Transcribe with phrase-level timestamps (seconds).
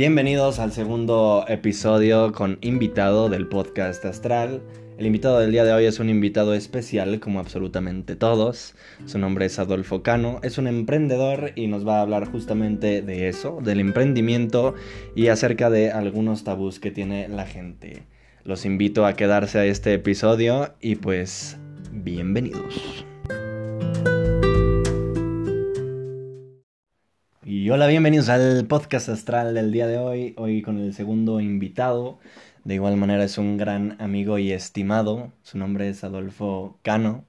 [0.00, 4.62] Bienvenidos al segundo episodio con invitado del podcast Astral.
[4.96, 8.74] El invitado del día de hoy es un invitado especial, como absolutamente todos.
[9.04, 13.28] Su nombre es Adolfo Cano, es un emprendedor y nos va a hablar justamente de
[13.28, 14.74] eso, del emprendimiento
[15.14, 18.04] y acerca de algunos tabús que tiene la gente.
[18.42, 21.58] Los invito a quedarse a este episodio y pues
[21.92, 23.04] bienvenidos.
[27.72, 32.18] Hola, bienvenidos al podcast astral del día de hoy, hoy con el segundo invitado.
[32.64, 37.24] De igual manera es un gran amigo y estimado, su nombre es Adolfo Cano.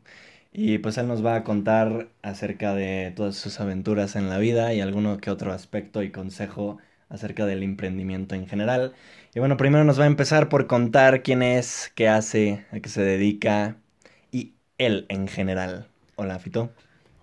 [0.51, 4.73] Y pues él nos va a contar acerca de todas sus aventuras en la vida
[4.73, 8.93] y alguno que otro aspecto y consejo acerca del emprendimiento en general.
[9.35, 12.89] Y bueno, primero nos va a empezar por contar quién es, qué hace, a qué
[12.89, 13.77] se dedica
[14.31, 15.87] y él en general.
[16.15, 16.71] Hola, Fito.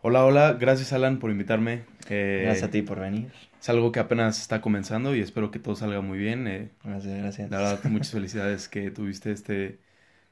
[0.01, 1.83] Hola, hola, gracias Alan por invitarme.
[2.09, 3.33] Eh, gracias a ti por venir.
[3.61, 6.47] Es algo que apenas está comenzando y espero que todo salga muy bien.
[6.47, 7.51] Eh, gracias, gracias.
[7.51, 9.81] La verdad, muchas felicidades que tuviste este,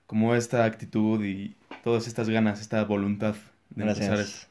[0.06, 3.34] como esta actitud y todas estas ganas, esta voluntad
[3.70, 4.08] de gracias.
[4.08, 4.50] empezar.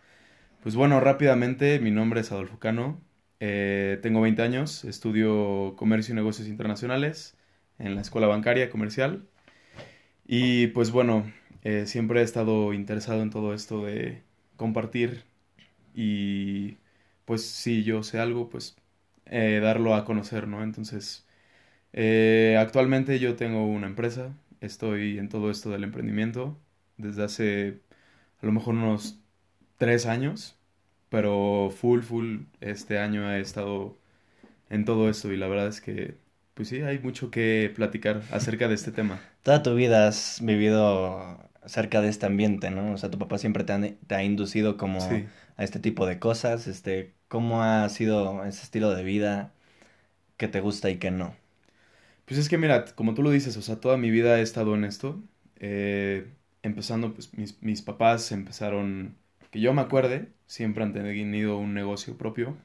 [0.63, 2.99] Pues bueno, rápidamente, mi nombre es Adolfo Cano,
[3.39, 7.37] eh, tengo 20 años, estudio comercio y negocios internacionales
[7.79, 9.23] en la escuela bancaria comercial
[10.27, 11.31] y pues bueno,
[11.85, 14.24] siempre he estado interesado en todo esto de
[14.57, 15.23] compartir
[15.95, 16.77] y
[17.25, 18.75] pues si yo sé algo, pues
[19.25, 20.63] eh, darlo a conocer, ¿no?
[20.63, 21.25] Entonces,
[21.93, 26.57] eh, actualmente yo tengo una empresa, estoy en todo esto del emprendimiento
[26.97, 27.79] desde hace
[28.41, 29.19] a lo mejor unos
[29.77, 30.57] tres años,
[31.09, 33.97] pero full, full este año he estado
[34.69, 36.17] en todo esto y la verdad es que,
[36.53, 39.21] pues sí, hay mucho que platicar acerca de este tema.
[39.43, 42.93] Toda tu vida has vivido cerca de este ambiente, ¿no?
[42.93, 44.99] O sea, tu papá siempre te ha, te ha inducido como
[45.57, 49.53] a este tipo de cosas, este, ¿cómo ha sido ese estilo de vida
[50.37, 51.35] que te gusta y que no?
[52.25, 54.75] Pues es que mira, como tú lo dices, o sea, toda mi vida he estado
[54.75, 55.21] en esto,
[55.59, 56.27] eh,
[56.63, 59.15] empezando, pues mis, mis papás empezaron,
[59.51, 62.57] que yo me acuerde, siempre han tenido un negocio propio,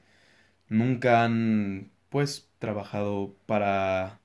[0.68, 4.18] nunca han, pues, trabajado para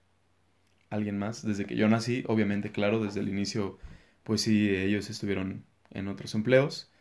[0.90, 3.78] alguien más desde que yo nací, obviamente, claro, desde el inicio
[4.26, 6.92] pues sí, ellos estuvieron en otros empleos.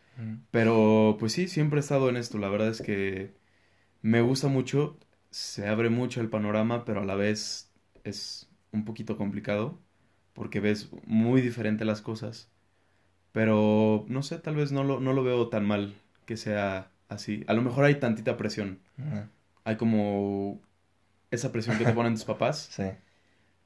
[0.53, 2.39] Pero pues sí, siempre he estado en esto.
[2.39, 3.33] La verdad es que
[4.01, 4.97] me gusta mucho,
[5.31, 7.73] se abre mucho el panorama, pero a la vez
[8.05, 9.81] es un poquito complicado
[10.35, 12.49] porque ves muy diferente las cosas.
[13.33, 15.95] Pero no sé, tal vez no lo, no lo veo tan mal
[16.27, 17.43] que sea así.
[17.49, 18.79] A lo mejor hay tantita presión.
[19.65, 20.61] Hay como
[21.33, 22.69] esa presión que te ponen tus papás.
[22.71, 22.85] Sí.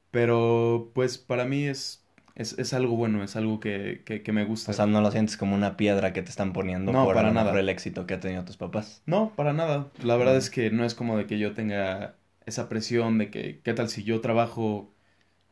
[0.09, 2.03] Pero pues para mí es
[2.39, 4.71] es, es algo bueno, es algo que, que, me gusta.
[4.71, 7.31] O sea, no lo sientes como una piedra que te están poniendo no, por, para
[7.31, 7.51] nada.
[7.51, 9.03] por el éxito que han tenido tus papás.
[9.05, 9.89] No, para nada.
[10.01, 13.59] La verdad es que no es como de que yo tenga esa presión de que,
[13.61, 14.89] ¿qué tal si yo trabajo,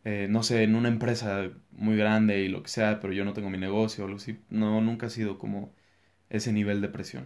[0.05, 3.33] eh, no sé, en una empresa muy grande y lo que sea, pero yo no
[3.33, 4.39] tengo mi negocio o algo así?
[4.49, 5.73] No, nunca ha sido como
[6.29, 7.25] ese nivel de presión.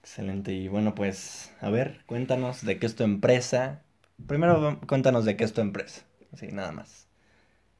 [0.00, 0.52] Excelente.
[0.52, 3.82] Y bueno, pues, a ver, cuéntanos de qué es tu empresa.
[4.26, 6.02] Primero, cuéntanos de qué es tu empresa.
[6.32, 7.03] Así, nada más.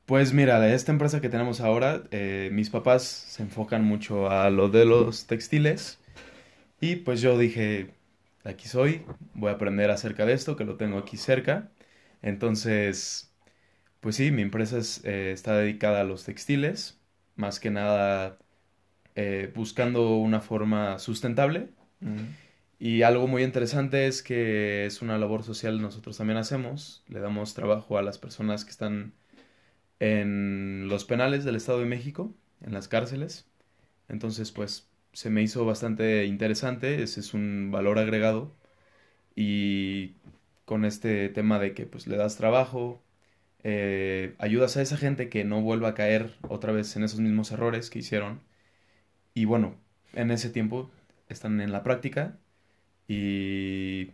[0.07, 4.69] Pues mira, esta empresa que tenemos ahora, eh, mis papás se enfocan mucho a lo
[4.69, 5.99] de los textiles
[6.81, 7.95] y pues yo dije,
[8.45, 9.03] aquí soy,
[9.35, 11.71] voy a aprender acerca de esto, que lo tengo aquí cerca.
[12.23, 13.33] Entonces,
[14.01, 17.01] pues sí, mi empresa eh, está dedicada a los textiles,
[17.37, 18.39] más que nada
[19.17, 21.71] eh, buscando una forma sustentable.
[22.79, 27.55] Y algo muy interesante es que es una labor social nosotros también hacemos, le damos
[27.55, 29.15] trabajo a las personas que están
[30.05, 33.47] en los penales del Estado de México, en las cárceles.
[34.09, 38.55] Entonces, pues se me hizo bastante interesante, ese es un valor agregado
[39.37, 40.17] y
[40.67, 43.03] con este tema de que pues le das trabajo,
[43.65, 47.53] eh, ayudas a esa gente que no vuelva a caer otra vez en esos mismos
[47.53, 48.41] errores que hicieron
[49.35, 49.77] y bueno,
[50.15, 50.91] en ese tiempo
[51.29, 52.39] están en la práctica
[53.09, 54.12] y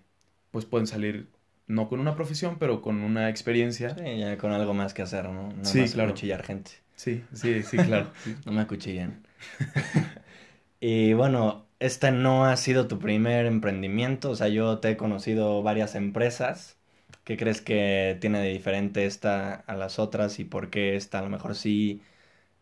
[0.53, 1.29] pues pueden salir
[1.71, 3.97] no con una profesión, pero con una experiencia.
[3.97, 5.53] Sí, ya con algo más que hacer, ¿no?
[5.53, 6.11] No sí, más claro.
[6.11, 6.73] cuchillar gente.
[6.97, 8.11] Sí, sí, sí, claro.
[8.45, 9.23] no me acuchillen.
[10.81, 15.63] y bueno, este no ha sido tu primer emprendimiento, o sea, yo te he conocido
[15.63, 16.77] varias empresas.
[17.25, 21.23] ¿Qué crees que tiene de diferente esta a las otras y por qué esta a
[21.23, 22.03] lo mejor sí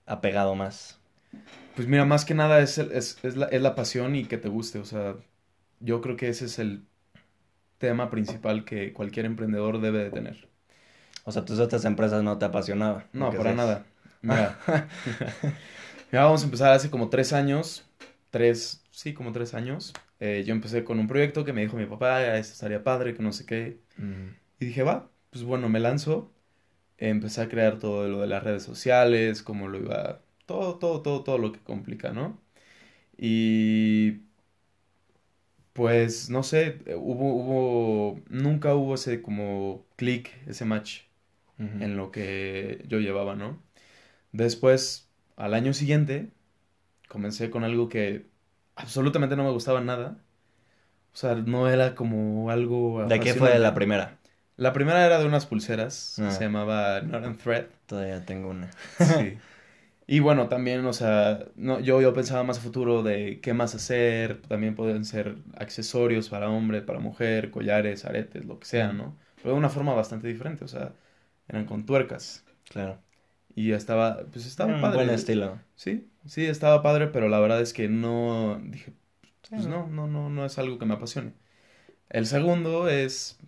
[0.06, 0.98] ha pegado más?
[1.74, 4.48] Pues mira, más que nada es, es, es, la, es la pasión y que te
[4.48, 5.14] guste, o sea,
[5.80, 6.82] yo creo que ese es el
[7.78, 10.48] tema principal que cualquier emprendedor debe de tener.
[11.24, 13.04] O sea, tus otras empresas no te apasionaban.
[13.12, 13.86] No, para nada.
[14.22, 14.58] Mira.
[16.12, 17.84] vamos a empezar hace como tres años.
[18.30, 19.92] Tres, sí, como tres años.
[20.20, 23.22] Eh, yo empecé con un proyecto que me dijo mi papá, esto estaría padre, que
[23.22, 23.78] no sé qué.
[24.60, 26.32] Y dije, va, pues bueno, me lanzo.
[26.98, 31.22] Empecé a crear todo lo de las redes sociales, cómo lo iba, todo, todo, todo,
[31.22, 32.40] todo lo que complica, ¿no?
[33.16, 34.27] Y
[35.78, 41.02] pues no sé, hubo, hubo, nunca hubo ese como click, ese match
[41.58, 43.60] en lo que yo llevaba, ¿no?
[44.32, 46.30] Después, al año siguiente,
[47.08, 48.26] comencé con algo que
[48.74, 50.18] absolutamente no me gustaba nada.
[51.12, 54.18] O sea, no era como algo ¿De qué fue la primera?
[54.56, 56.30] La primera era de unas pulseras, que Ah.
[56.32, 57.66] se llamaba Northern Thread.
[57.86, 58.68] Todavía tengo una.
[58.98, 59.38] Sí.
[60.10, 63.74] Y bueno, también, o sea, no, yo, yo pensaba más a futuro de qué más
[63.74, 64.40] hacer.
[64.42, 69.16] También pueden ser accesorios para hombre, para mujer, collares, aretes, lo que sea, ¿no?
[69.36, 70.94] Pero de una forma bastante diferente, o sea,
[71.46, 72.42] eran con tuercas.
[72.70, 72.98] Claro.
[73.54, 75.04] Y estaba, pues estaba Un padre.
[75.04, 75.58] buen estilo.
[75.76, 78.94] Sí, sí, estaba padre, pero la verdad es que no, dije,
[79.50, 81.34] pues no, no, no, no es algo que me apasione.
[82.08, 83.38] El segundo es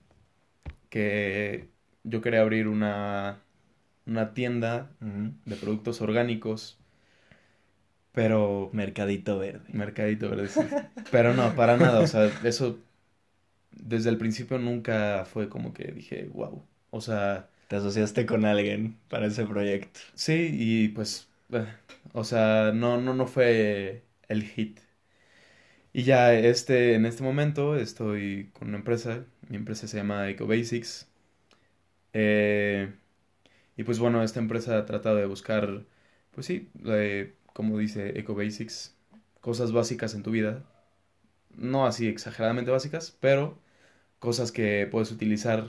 [0.88, 1.68] que
[2.04, 3.42] yo quería abrir una,
[4.10, 4.90] una tienda
[5.46, 6.78] de productos orgánicos,
[8.12, 9.70] pero Mercadito verde.
[9.72, 10.60] mercadito verde, sí.
[11.10, 12.78] Pero no, para nada, o sea, eso
[13.72, 16.64] desde el principio nunca fue como que dije, wow.
[16.90, 20.00] O sea, Te asociaste con alguien para ese proyecto.
[20.14, 21.66] sí, y pues, eh,
[22.12, 24.80] o sea, no, no, no fue el hit.
[25.92, 31.08] Y ya este, en este momento estoy con una empresa, mi empresa se llama EcoBasics.
[32.12, 32.92] Eh,
[33.80, 35.84] y pues bueno, esta empresa ha tratado de buscar,
[36.32, 38.96] pues sí, eh, como dice EcoBasics,
[39.40, 40.64] cosas básicas en tu vida.
[41.56, 43.58] No así exageradamente básicas, pero
[44.18, 45.68] cosas que puedes utilizar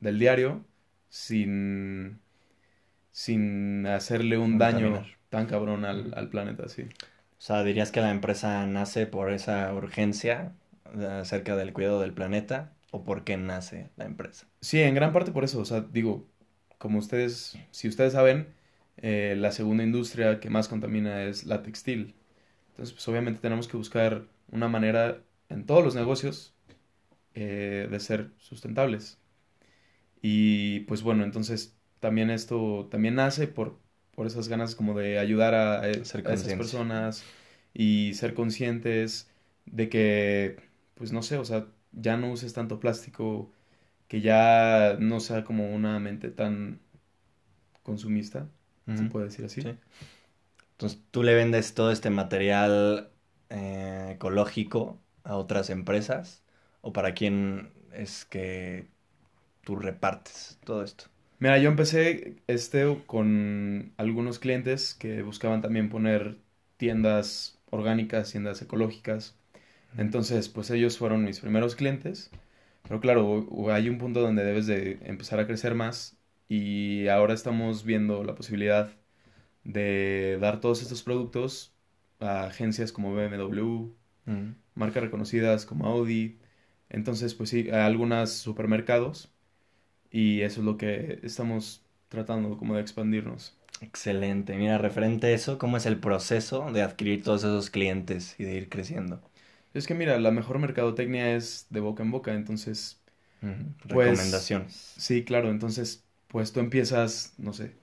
[0.00, 0.64] del diario
[1.10, 2.20] sin,
[3.12, 6.82] sin hacerle un daño tan cabrón al, al planeta, sí.
[6.82, 10.54] O sea, dirías que la empresa nace por esa urgencia
[10.94, 14.46] de- acerca del cuidado del planeta o por qué nace la empresa.
[14.60, 16.28] Sí, en gran parte por eso, o sea, digo,
[16.82, 18.54] como ustedes, si ustedes saben,
[18.98, 22.16] eh, la segunda industria que más contamina es la textil.
[22.70, 26.54] Entonces, pues obviamente tenemos que buscar una manera en todos los negocios
[27.34, 29.18] eh, de ser sustentables.
[30.22, 33.78] Y pues bueno, entonces también esto también nace por,
[34.14, 35.88] por esas ganas como de ayudar a, a
[36.34, 37.28] esas personas
[37.74, 39.30] y ser conscientes
[39.66, 40.56] de que,
[40.94, 43.52] pues no sé, o sea, ya no uses tanto plástico,
[44.12, 46.80] que ya no sea como una mente tan
[47.82, 48.46] consumista,
[48.94, 49.62] se puede decir así.
[49.62, 49.74] Sí.
[50.72, 53.08] Entonces, tú le vendes todo este material
[53.48, 56.42] eh, ecológico a otras empresas
[56.82, 58.90] o para quién es que
[59.62, 61.06] tú repartes todo esto.
[61.38, 66.36] Mira, yo empecé este con algunos clientes que buscaban también poner
[66.76, 69.38] tiendas orgánicas, tiendas ecológicas.
[69.96, 72.30] Entonces, pues ellos fueron mis primeros clientes.
[72.82, 76.16] Pero claro, hay un punto donde debes de empezar a crecer más
[76.48, 78.90] y ahora estamos viendo la posibilidad
[79.64, 81.74] de dar todos estos productos
[82.20, 83.62] a agencias como BMW,
[84.26, 84.54] Ujú.
[84.74, 86.38] marcas reconocidas como Audi.
[86.90, 89.32] Entonces, pues sí, a algunos supermercados
[90.10, 93.56] y eso es lo que estamos tratando como de expandirnos.
[93.80, 94.56] Excelente.
[94.56, 98.54] Mira, referente a eso, ¿cómo es el proceso de adquirir todos esos clientes y de
[98.54, 99.20] ir creciendo?
[99.74, 103.02] Es que mira, la mejor mercadotecnia es de boca en boca, entonces.
[103.88, 104.94] Pues- Recomendaciones.
[104.96, 107.76] sí, claro, entonces pues tú empiezas, no sé,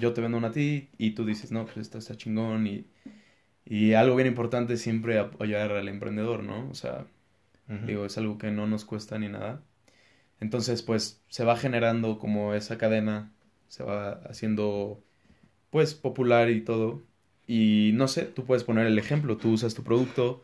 [0.00, 2.86] yo te vendo una a ti y tú dices, no, pues esto está chingón y,
[3.64, 6.68] y algo bien importante es siempre apoyar al emprendedor, ¿no?
[6.70, 7.06] O sea.
[7.86, 9.62] Digo, es algo que no nos cuesta ni nada.
[10.40, 13.32] Entonces, pues se va generando como esa cadena,
[13.68, 15.02] se va haciendo
[15.70, 17.02] pues popular y todo.
[17.46, 20.42] Y no sé, tú puedes poner el ejemplo, tú usas tu producto,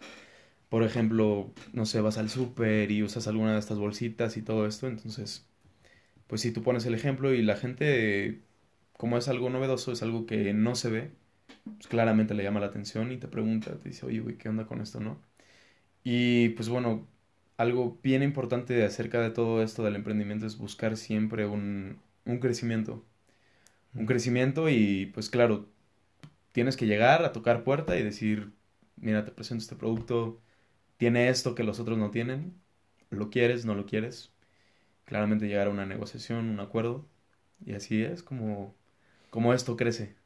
[0.68, 4.66] por ejemplo, no sé, vas al súper y usas alguna de estas bolsitas y todo
[4.66, 5.48] esto, entonces,
[6.26, 8.42] pues si tú pones el ejemplo y la gente,
[8.94, 11.12] como es algo novedoso, es algo que no se ve,
[11.64, 14.66] pues claramente le llama la atención y te pregunta, te dice, oye, güey, ¿qué onda
[14.66, 15.20] con esto, no?
[16.04, 17.06] Y pues bueno,
[17.56, 23.04] algo bien importante acerca de todo esto del emprendimiento es buscar siempre un, un crecimiento.
[23.94, 25.68] Un crecimiento y pues claro,
[26.52, 28.52] tienes que llegar a tocar puerta y decir,
[28.96, 30.40] mira, te presento este producto,
[30.98, 32.54] tiene esto que los otros no tienen,
[33.10, 34.32] lo quieres, no lo quieres.
[35.06, 37.06] Claramente llegar a una negociación, un acuerdo
[37.66, 38.74] y así es como,
[39.30, 40.16] como esto crece.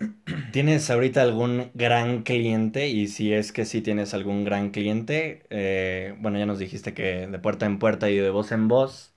[0.50, 2.88] ¿Tienes ahorita algún gran cliente?
[2.88, 7.26] Y si es que sí tienes algún gran cliente, eh, bueno, ya nos dijiste que
[7.26, 9.12] de puerta en puerta y de voz en voz,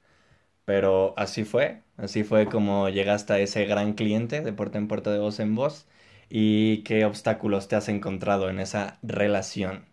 [0.65, 5.12] pero así fue, así fue como llegaste a ese gran cliente de puerta en puerta
[5.12, 5.88] de voz en voz.
[6.29, 9.86] ¿Y qué obstáculos te has encontrado en esa relación?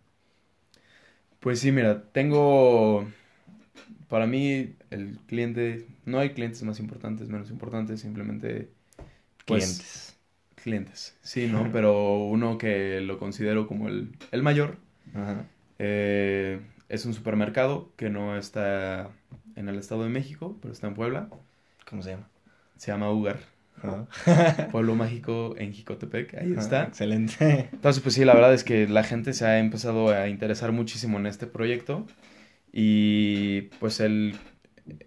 [1.45, 3.05] Pues sí, mira, tengo,
[4.09, 8.71] para mí el cliente, no hay clientes más importantes, menos importantes, simplemente
[9.47, 10.17] pues, Clientes.
[10.57, 11.69] clientes, sí, ¿no?
[11.73, 14.79] Pero uno que lo considero como el, el mayor
[15.15, 15.45] Ajá.
[15.79, 19.11] eh, es un supermercado que no está
[19.57, 21.29] en el Estado de México, pero está en Puebla.
[21.89, 22.29] ¿Cómo se llama?
[22.77, 23.41] Se llama Ugar,
[23.85, 24.09] Ajá.
[24.71, 26.95] Pueblo Mágico en Jicotepec, ahí está.
[26.95, 27.71] Excelente.
[27.77, 31.19] Entonces, pues sí, la verdad es que la gente se ha empezado a interesar muchísimo
[31.19, 32.07] en este proyecto
[32.73, 34.37] y pues el,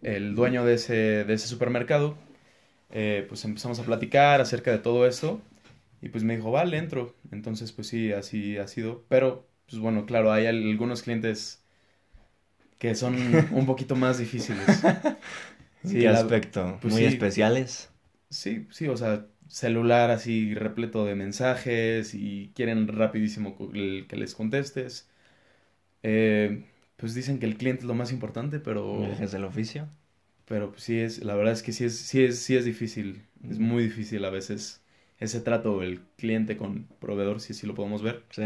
[0.04, 0.94] el dueño de ese,
[1.26, 2.18] de ese supermercado,
[2.92, 5.42] eh, pues empezamos a platicar acerca de todo esto
[6.02, 7.16] y pues me dijo, vale, entro.
[7.32, 9.06] Entonces, pues sí, así ha sido.
[9.10, 11.64] Pero, pues bueno, claro, hay al- algunos clientes
[12.80, 13.16] que son
[13.52, 14.88] un poquito más difíciles.
[15.84, 16.80] ¿En Sí, qué aspecto?
[16.82, 17.06] pues ¿Muy sí.
[17.06, 17.90] especiales?
[18.30, 24.36] Sí, sí, o sea, celular así repleto de mensajes y quieren rapidísimo el- que les
[24.36, 25.10] contestes.
[26.04, 26.66] Eh,
[26.98, 29.88] pues dicen que el cliente es lo más importante, pero, ¿Viajes del oficio?
[30.46, 33.24] pero pues sí es, la verdad es que sí es, sí es, sí es difícil,
[33.50, 34.82] es muy difícil a veces
[35.20, 38.24] ese trato el cliente con proveedor, si así lo podemos ver.
[38.32, 38.44] Sí.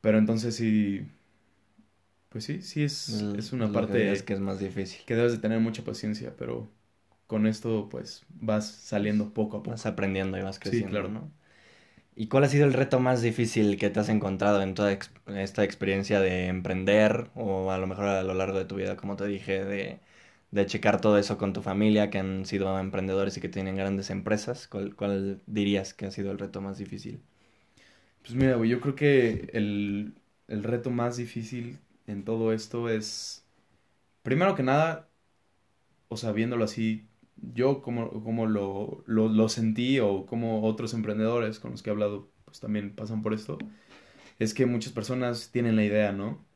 [0.00, 1.06] Pero entonces sí,
[2.28, 5.00] pues sí, sí es, es una que parte dirías que es más difícil.
[5.06, 6.70] que debes de tener mucha paciencia, pero
[7.26, 9.70] con esto pues vas saliendo poco a poco.
[9.70, 11.08] Vas aprendiendo y vas creciendo, claro.
[11.08, 11.30] ¿no?
[12.16, 15.10] ¿Y cuál ha sido el reto más difícil que te has encontrado en toda ex-
[15.28, 19.16] esta experiencia de emprender o a lo mejor a lo largo de tu vida, como
[19.16, 20.00] te dije, de,
[20.50, 24.10] de checar todo eso con tu familia, que han sido emprendedores y que tienen grandes
[24.10, 24.66] empresas?
[24.68, 27.22] ¿Cuál, cuál dirías que ha sido el reto más difícil?
[28.22, 30.14] Pues mira, güey, yo creo que el,
[30.48, 33.46] el reto más difícil en todo esto es,
[34.22, 35.10] primero que nada,
[36.08, 41.60] o sea, viéndolo así, yo como, como lo, lo, lo sentí o como otros emprendedores
[41.60, 43.58] con los que he hablado, pues también pasan por esto,
[44.38, 46.46] es que muchas personas tienen la idea, ¿no?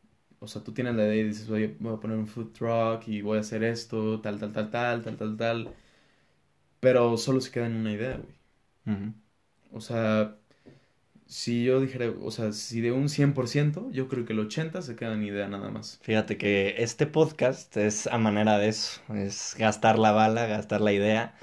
[0.40, 3.08] O sea, tú tienes la idea y dices, oye, voy a poner un food truck
[3.08, 5.75] y voy a hacer esto, tal, tal, tal, tal, tal, tal, tal,
[6.80, 8.34] pero solo se queda en una idea, güey.
[9.72, 10.39] O sea,
[11.30, 14.96] si yo dijera, o sea, si de un 100%, yo creo que el 80% se
[14.96, 16.00] queda en idea nada más.
[16.02, 20.92] Fíjate que este podcast es a manera de eso, es gastar la bala, gastar la
[20.92, 21.34] idea,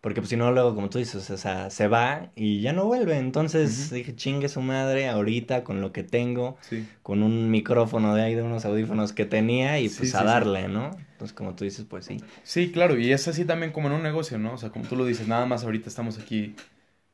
[0.00, 2.86] porque pues si no luego como tú dices, o sea, se va y ya no
[2.86, 3.94] vuelve, entonces Ujú.
[3.94, 6.84] dije, chingue su madre ahorita con lo que tengo, Sí.
[7.04, 10.24] con un micrófono de ahí, de unos audífonos que tenía y pues sí, a sí.
[10.26, 10.90] darle, ¿no?
[11.12, 12.16] Entonces como tú dices, pues sí.
[12.42, 14.54] Sí, claro, y es así también como en un negocio, ¿no?
[14.54, 16.56] O sea, como tú lo dices, nada más ahorita estamos aquí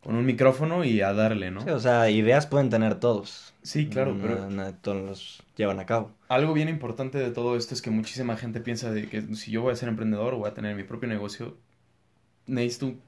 [0.02, 1.61] con un micrófono y a darle, ¿no?
[1.62, 3.54] Sí, o sea, ideas pueden tener todos.
[3.62, 6.11] Sí, claro, No- pero no todos los llevan a cabo.
[6.28, 9.62] algo bien importante de todo esto es que muchísima gente piensa de que si yo
[9.62, 11.56] voy a ser emprendedor o voy a tener mi propio negocio,
[12.47, 13.00] necesito un-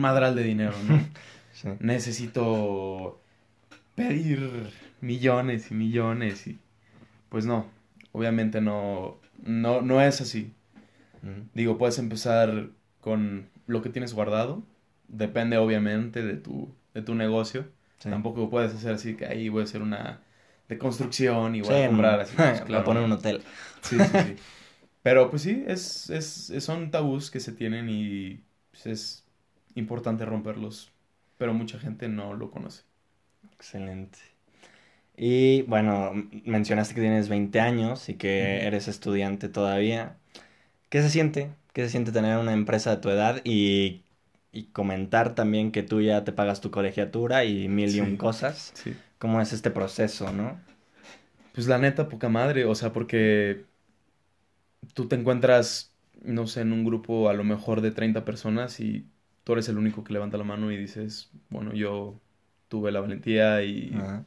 [0.00, 0.98] madral de dinero, ¿no?
[1.54, 1.68] Sí.
[1.80, 3.20] necesito
[3.94, 4.70] pedir
[5.02, 6.58] millones y millones y
[7.28, 7.66] pues no,
[8.12, 10.52] obviamente no, no, no es así.
[11.54, 12.68] Digo, puedes empezar
[13.00, 14.62] con lo que tienes guardado,
[15.08, 17.66] depende obviamente de tu, de tu negocio.
[17.98, 18.08] Sí.
[18.08, 20.22] Tampoco puedes hacer así que ahí voy a hacer una
[20.68, 22.36] de construcción y voy Sí, a comprar así.
[22.38, 23.42] pues, Voy a poner un hotel.
[23.82, 24.36] Sí, sí, sí.
[25.02, 29.26] Pero pues sí, es, es, son tabús que se tienen y pues, es
[29.74, 30.92] importante romperlos,
[31.38, 32.84] pero mucha gente no lo conoce.
[33.52, 34.18] Excelente.
[35.16, 36.12] Y bueno,
[36.44, 40.18] mencionaste que tienes 20 años y que eres estudiante todavía.
[40.90, 41.50] ¿Qué se siente?
[41.74, 44.01] ¿Qué se siente tener una empresa de tu edad y,
[44.52, 48.72] y comentar también que tú ya te pagas tu colegiatura y mil y un cosas?
[48.74, 48.94] Sí.
[49.18, 50.58] ¿Cómo es este proceso, no?
[51.54, 53.64] Pues la neta, poca madre, o sea, porque
[54.94, 55.92] tú te encuentras,
[56.22, 59.06] no sé, en un grupo a lo mejor de 30 personas y
[59.44, 62.20] tú eres el único que levanta la mano y dices, bueno, yo
[62.68, 64.24] tuve la valentía y Ajá.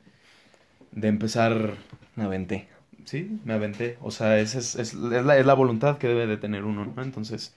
[0.91, 1.75] de empezar,
[2.15, 2.67] Me aventé.
[3.05, 3.98] sí, me aventé.
[4.01, 6.86] O sea, esa es, es, es la, es la voluntad que debe de tener uno,
[6.86, 7.01] ¿no?
[7.03, 7.55] Entonces,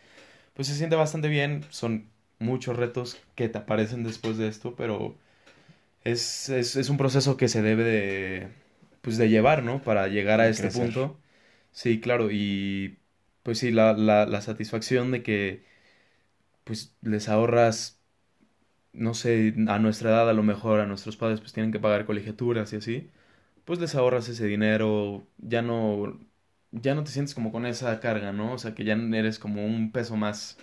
[0.55, 2.07] pues se siente bastante bien, son
[2.39, 5.17] muchos retos que te aparecen después de esto, pero
[6.05, 8.49] es, es, es un proceso que se debe de,
[9.03, 9.83] pues de llevar, ¿no?
[9.83, 10.71] Para llegar a este crecer.
[10.71, 11.19] punto.
[11.73, 12.99] Sí, claro, y
[13.43, 15.65] pues sí, la, la, la satisfacción de que
[16.65, 18.01] pues les ahorras,
[18.93, 22.07] no sé, a nuestra edad a lo mejor a nuestros padres pues tienen que pagar
[22.07, 23.11] colegiaturas y así,
[23.65, 26.21] pues les ahorras ese dinero, ya no,
[26.73, 28.55] ya no te sientes como con esa carga, ¿no?
[28.55, 30.59] O sea, que ya eres como un peso más.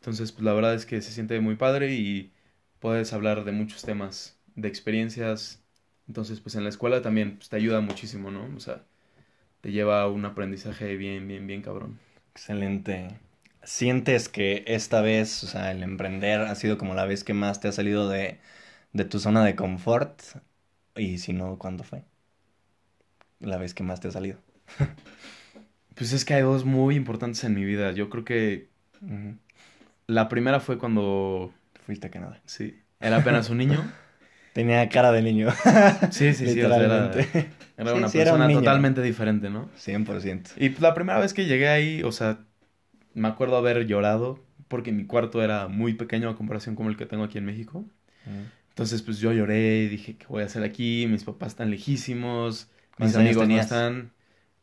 [0.00, 2.32] Entonces, pues la verdad es que se siente muy padre y
[2.80, 5.62] puedes hablar de muchos temas, de experiencias.
[6.08, 8.48] Entonces, pues en la escuela también pues, te ayuda muchísimo, ¿no?
[8.56, 8.84] O sea,
[9.60, 11.98] te lleva a un aprendizaje bien, bien, bien cabrón.
[12.32, 13.18] Excelente.
[13.62, 17.60] ¿Sientes que esta vez, o sea, el emprender ha sido como la vez que más
[17.60, 18.38] te ha salido de,
[18.92, 20.20] de tu zona de confort?
[20.96, 22.04] Y si no, ¿cuándo fue?
[23.40, 24.38] La vez que más te ha salido.
[25.94, 27.92] Pues es que hay dos muy importantes en mi vida.
[27.92, 28.68] Yo creo que.
[30.08, 31.52] La primera fue cuando,
[31.86, 32.40] Fuiste a Canadá.
[32.44, 33.84] sí, era apenas un niño.
[34.52, 35.50] Tenía cara de niño.
[36.10, 37.48] Sí, sí, sí, o sea, era, Literalmente.
[37.76, 39.70] era Sí, una sí, era un persona totalmente diferente, ¿no?
[39.76, 40.50] 100%.
[40.56, 42.40] Y la primera vez que llegué ahí, o sea,
[43.14, 47.06] me acuerdo haber llorado porque mi cuarto era muy pequeño a comparación con el que
[47.06, 47.84] tengo aquí en México.
[48.70, 51.06] Entonces, pues yo lloré y dije, ¿qué voy a hacer aquí?
[51.08, 54.12] Mis papás están lejísimos, mis ¿Cuántos años amigos no están.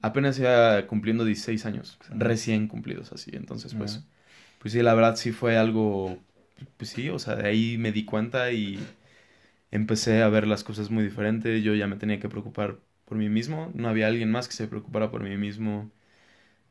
[0.02, 3.32] Apenas iba cumpliendo 16 años, recién cumplidos así.
[3.34, 4.04] Entonces, pues.
[4.66, 6.18] Pues sí, la verdad sí fue algo,
[6.78, 8.80] pues sí, o sea, de ahí me di cuenta y
[9.70, 11.64] empecé a ver las cosas muy diferentes.
[11.64, 14.68] Yo ya me tenía que preocupar por mí mismo, no había alguien más que se
[14.68, 15.92] preocupara por mí mismo.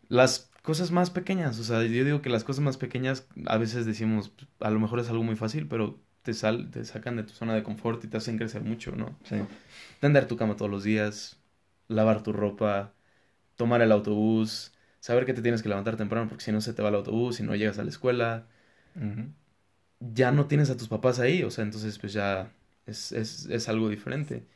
[0.08, 3.86] Las cosas más pequeñas, o sea, yo digo que las cosas más pequeñas a veces
[3.86, 7.34] decimos, a lo mejor es algo muy fácil, pero te sal, te sacan de tu
[7.34, 9.16] zona de confort y te hacen crecer mucho, ¿no?
[9.22, 9.36] Sí.
[10.00, 11.38] Tender tu cama todos los días,
[11.86, 12.92] lavar tu ropa,
[13.56, 14.73] tomar el autobús,
[15.04, 17.40] saber que te tienes que levantar temprano porque si no se te va el autobús
[17.40, 18.46] y no llegas a la escuela
[20.00, 22.52] ya no tienes a tus papás ahí, o sea, entonces pues ya
[22.86, 24.46] es, es, es algo diferente.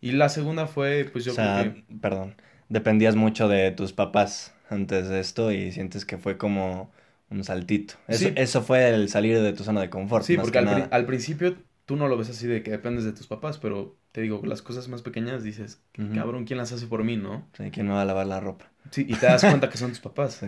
[0.00, 1.84] Y la segunda fue, pues yo O sea, creo que...
[2.00, 2.36] perdón,
[2.68, 6.90] dependías mucho de tus papás antes de esto y sientes que fue como
[7.30, 7.94] un saltito.
[8.08, 8.34] Eso, Sí.
[8.36, 10.88] eso fue el salir de tu zona de confort, Sí, más porque que al, pri-
[10.88, 10.90] nada.
[10.90, 14.20] al principio tú no lo ves así de que dependes de tus papás, pero te
[14.22, 17.48] digo, las cosas más pequeñas dices, cabrón, ¿quién las hace por mí, no?
[17.56, 18.70] Sí, ¿quién me va a lavar la ropa?
[18.90, 20.34] Sí, y te das cuenta que son tus papás.
[20.40, 20.46] Sí.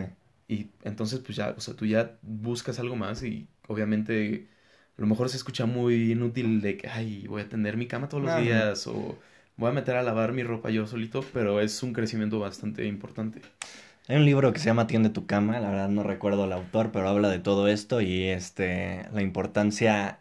[0.49, 4.49] Y entonces pues ya, o sea, tú ya buscas algo más y obviamente
[4.97, 8.09] a lo mejor se escucha muy inútil de que, ay, voy a tender mi cama
[8.09, 8.43] todos los Ajá.
[8.43, 9.19] días o
[9.57, 13.43] voy a meter a lavar mi ropa yo solito, pero es un crecimiento bastante importante.
[14.09, 16.93] Hay un libro que se llama Tiende tu cama, la verdad no recuerdo el autor,
[16.93, 20.21] pero habla de todo esto y este la importancia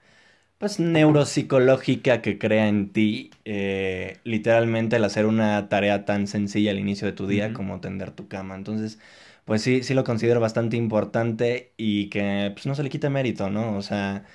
[0.57, 6.79] pues neuropsicológica que crea en ti eh, literalmente el hacer una tarea tan sencilla al
[6.79, 8.55] inicio de tu día como tender tu cama.
[8.55, 8.99] Entonces,
[9.45, 13.49] pues sí, sí lo considero bastante importante y que pues no se le quite mérito,
[13.49, 13.77] ¿no?
[13.77, 14.25] O sea,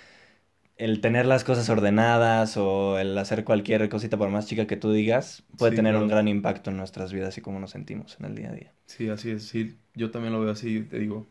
[0.76, 4.92] el tener las cosas ordenadas o el hacer cualquier cosita por más chica que tú
[4.92, 8.26] digas puede Sí, tener un gran impacto en nuestras vidas y cómo nos sentimos en
[8.26, 8.74] el día a día.
[8.86, 11.26] Sí, así es, sí, yo también lo veo así, te digo,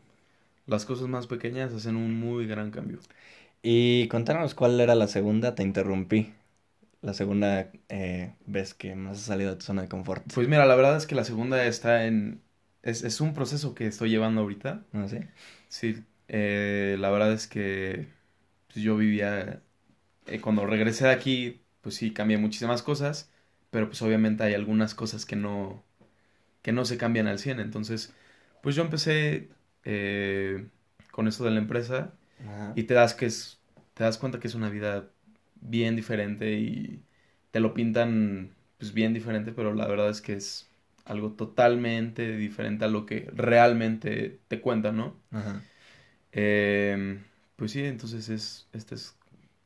[0.68, 3.00] las cosas más pequeñas hacen un muy gran cambio.
[3.62, 6.34] Y contanos cuál era la segunda, te interrumpí.
[7.02, 10.24] La segunda eh, vez que más has salido de tu zona de confort.
[10.34, 12.42] Pues mira, la verdad es que la segunda está en,
[12.84, 14.84] es, es un proceso que estoy llevando ahorita.
[14.92, 15.20] ¿No sí?
[15.70, 18.08] Sí, eh, la verdad es que
[18.68, 19.62] pues, yo vivía,
[20.28, 23.32] eh, cuando regresé de aquí, pues sí, cambié muchísimas cosas,
[23.72, 25.84] pero pues obviamente hay algunas cosas que no,
[26.62, 27.60] que no se cambian al 100.
[27.60, 28.14] Entonces,
[28.62, 29.50] pues yo empecé
[29.86, 30.68] eh,
[31.12, 32.74] con esto de la empresa Ajá.
[32.76, 33.60] y te das que es,
[33.94, 35.10] te das cuenta que es una vida
[35.62, 37.02] bien diferente y
[37.52, 40.70] te lo pintan pues bien diferente, pero la verdad es que es
[41.06, 45.16] algo totalmente diferente a lo que realmente te cuentan, ¿no?
[45.32, 45.62] Ajá.
[46.32, 47.20] Eh,
[47.56, 49.16] pues sí, entonces es, este es,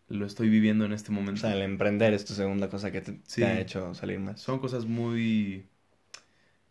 [0.08, 1.42] lo estoy viviendo en este O momento.
[1.42, 4.42] sea, el emprender es tu segunda cosa que te, ha hecho salir más.
[4.42, 5.66] Son cosas muy,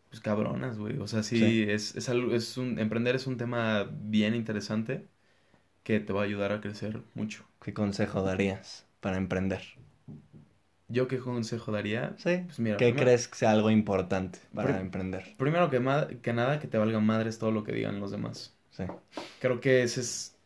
[0.08, 0.98] pues cabronas, güey.
[0.98, 1.66] O sea, sí, Sí.
[1.68, 5.08] es, es algo, es un, emprender es un tema bien interesante
[5.82, 7.44] que te va a ayudar a crecer mucho.
[7.62, 9.62] ¿Qué consejo darías para emprender?
[10.88, 12.14] ¿Yo qué consejo daría?
[12.18, 12.42] Sí.
[12.44, 15.34] Pues mira, ¿Qué primero- crees que sea algo importante para emprender?
[15.38, 15.78] Primero que,
[16.20, 18.54] que nada, que te valga madres todo lo que digan los demás.
[18.72, 18.84] Sí.
[19.40, 20.36] Creo que ese es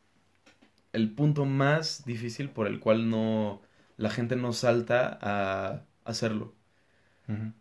[0.92, 3.60] el punto más difícil por el cual no
[3.96, 6.54] la gente no salta a hacerlo.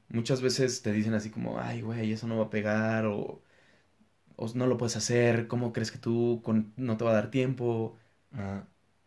[0.09, 3.41] Muchas veces te dicen así como, ay, güey, eso no va a pegar o,
[4.37, 7.31] o no lo puedes hacer, ¿cómo crees que tú con- no te va a dar
[7.31, 7.97] tiempo?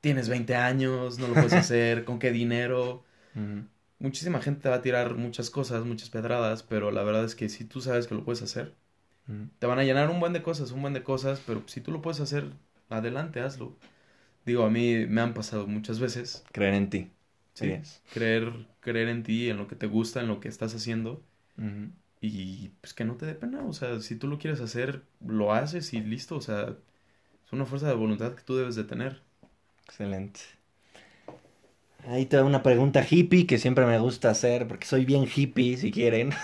[0.01, 3.05] Tienes 20 años, no lo puedes hacer, ¿con qué dinero?
[3.99, 7.49] Muchísima gente te va a tirar muchas cosas, muchas pedradas, pero la verdad es que
[7.49, 8.75] si tú sabes que lo puedes hacer,
[9.59, 11.93] te van a llenar un buen de cosas, un buen de cosas, pero si tú
[11.93, 12.53] lo puedes hacer,
[12.91, 13.77] adelante, hazlo.
[14.47, 17.11] Digo, a mí me han pasado muchas veces Creer en ti.
[17.55, 17.75] Sí.
[18.11, 21.23] Creer, creer en ti, en lo que te gusta, en lo que estás haciendo.
[22.21, 25.53] Y pues que no te dé pena, o sea, si tú lo quieres hacer, lo
[25.53, 26.77] haces y listo, o sea,
[27.47, 29.23] es una fuerza de voluntad que tú debes de tener.
[29.87, 30.41] Excelente.
[32.07, 35.91] Ahí te una pregunta hippie que siempre me gusta hacer, porque soy bien hippie, si
[35.91, 36.31] quieren.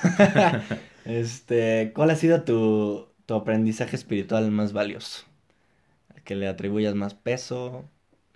[1.05, 5.27] Este, ¿cuál ha sido tu, tu aprendizaje espiritual más valioso?
[6.15, 7.85] Al que le atribuyas más peso,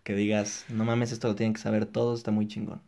[0.05, 2.83] que digas, no mames, esto lo tienen que saber todos, está muy chingón.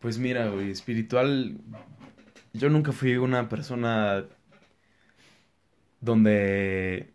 [0.00, 1.58] Pues mira, güey, espiritual,
[2.54, 4.24] yo nunca fui una persona
[6.00, 7.12] donde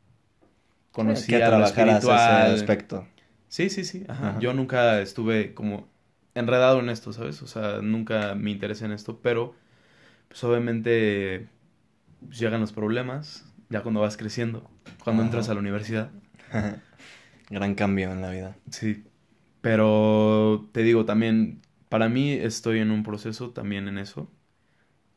[0.92, 2.52] que conocía lo espiritual.
[2.52, 3.08] ese aspecto.
[3.48, 4.30] Sí, sí, sí, ajá.
[4.30, 4.40] Ajá.
[4.40, 5.88] Yo nunca estuve como
[6.36, 7.42] enredado en esto, ¿sabes?
[7.42, 9.56] O sea, nunca me interesé en esto, pero
[10.28, 11.48] pues obviamente
[12.26, 14.70] pues, llegan los problemas, ya cuando vas creciendo,
[15.04, 16.12] cuando entras a la universidad.
[17.50, 18.56] Gran cambio en la vida.
[18.70, 19.04] Sí,
[19.62, 24.30] pero te digo también, para mí estoy en un proceso también en eso.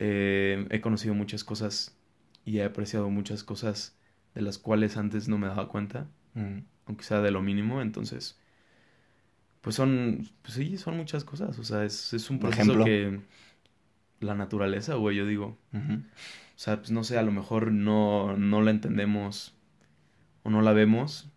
[0.04, 1.96] Eh, he conocido muchas cosas
[2.44, 3.94] y he apreciado muchas cosas
[4.34, 6.60] de las cuales antes no me daba cuenta, Mm.
[6.86, 8.36] aunque sea de lo mínimo, entonces,
[9.60, 13.20] pues son, pues sí, son muchas cosas, o sea, es, es un proceso que
[14.18, 15.78] la naturaleza, güey, yo digo, o
[16.56, 19.54] sea, pues no sé, a lo mejor no, no la entendemos
[20.42, 21.28] o no la vemos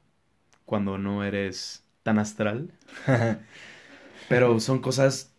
[0.65, 2.71] cuando no eres tan astral.
[4.30, 5.34] Pero son cosas,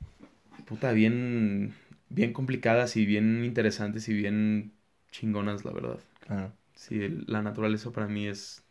[0.67, 1.75] puta, bien,
[2.09, 4.75] bien complicadas y bien interesantes y bien
[5.11, 5.99] chingonas, la verdad.
[6.21, 8.65] Claro, Sí, la naturaleza para mí es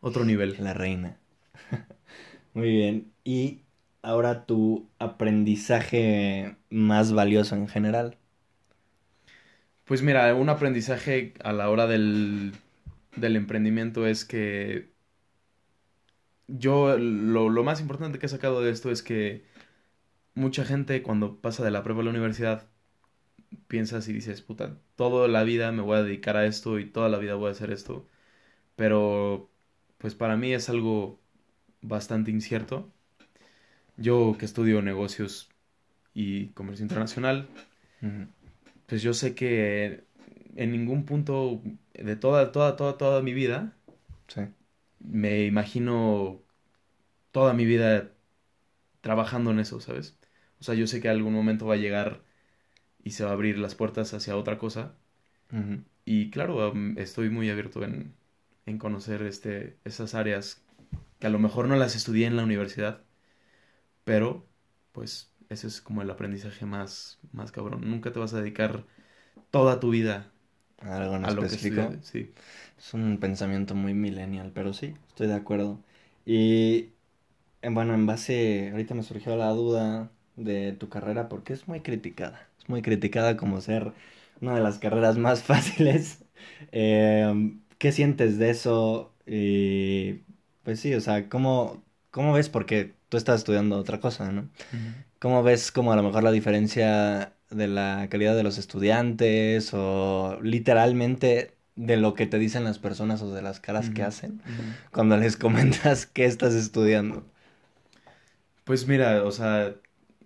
[0.00, 0.56] otro nivel.
[0.58, 1.18] la reina.
[2.54, 3.12] Muy bien.
[3.24, 3.62] Y
[4.02, 8.18] ahora tu aprendizaje más valioso en general.
[9.84, 12.52] Pues mira, un aprendizaje a la hora del,
[13.16, 14.90] del emprendimiento es que
[16.48, 19.44] yo, lo, lo más importante que he sacado de esto es que
[20.36, 22.68] mucha gente cuando pasa de la prueba a la universidad
[23.66, 27.08] piensas y dices, puta, toda la vida me voy a dedicar a esto y toda
[27.08, 28.06] la vida voy a hacer esto.
[28.76, 29.50] Pero,
[29.98, 31.18] pues para mí es algo
[31.80, 32.92] bastante incierto.
[33.96, 35.48] Yo que estudio negocios
[36.14, 37.48] y comercio internacional,
[38.86, 40.04] pues yo sé que
[40.54, 41.62] en ningún punto
[41.94, 43.72] de toda, toda, toda, toda mi vida
[44.28, 44.42] Sí.
[45.00, 46.42] me imagino
[47.32, 48.10] toda mi vida
[49.00, 50.18] trabajando en eso, ¿sabes?
[50.66, 52.22] O sea, yo sé que algún momento va a llegar
[53.04, 54.96] y se va a abrir las puertas hacia otra cosa.
[56.04, 58.14] Y claro, estoy muy abierto en,
[58.66, 60.62] en conocer este, esas áreas
[61.20, 63.02] que a lo mejor no las estudié en la universidad,
[64.04, 64.46] pero
[64.92, 67.82] pues ese es como el aprendizaje más, más cabrón.
[67.90, 68.84] Nunca te vas a dedicar
[69.50, 70.32] toda tu vida
[70.78, 71.96] Algo en a lo que específico.
[72.02, 72.32] sí.
[72.78, 75.80] Es un pensamiento muy millennial, pero sí, estoy de acuerdo.
[76.24, 76.90] Y
[77.62, 81.80] eh, bueno, en base, ahorita me surgió la duda de tu carrera porque es muy
[81.80, 82.48] criticada.
[82.58, 83.92] Es muy criticada como ser
[84.40, 86.24] una de las carreras más fáciles.
[86.72, 89.14] Eh, ¿qué sientes de eso?
[89.26, 90.20] Y
[90.62, 92.48] pues sí, o sea, ¿cómo, cómo ves?
[92.48, 94.50] Porque tú estás estudiando otra cosa, ¿no?
[95.18, 100.38] ¿Cómo ves como a lo mejor la diferencia de la calidad de los estudiantes o
[100.42, 104.42] literalmente de lo que te dicen las personas o de las caras que hacen
[104.92, 107.24] cuando les comentas qué estás estudiando?
[108.64, 109.76] Pues mira, o sea,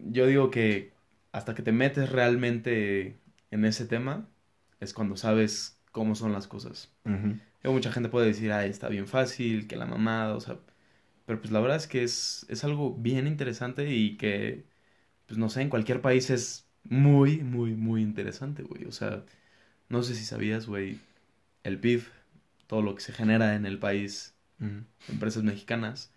[0.04, 0.92] yo digo que
[1.32, 3.18] hasta que te metes realmente
[3.50, 4.28] en ese tema
[4.80, 6.92] es cuando sabes cómo son las cosas.
[7.04, 10.58] Luego mucha gente puede decir, ay, está bien fácil, que la mamada, o sea,
[11.26, 14.64] pero pues la verdad es que es, es algo bien interesante y que,
[15.26, 18.84] pues no sé, en cualquier país es muy, muy, muy interesante, güey.
[18.86, 19.24] O sea,
[19.88, 20.98] no sé si sabías, güey,
[21.62, 22.04] el PIB,
[22.66, 24.34] todo lo que se genera en el país,
[25.08, 26.12] empresas mexicanas,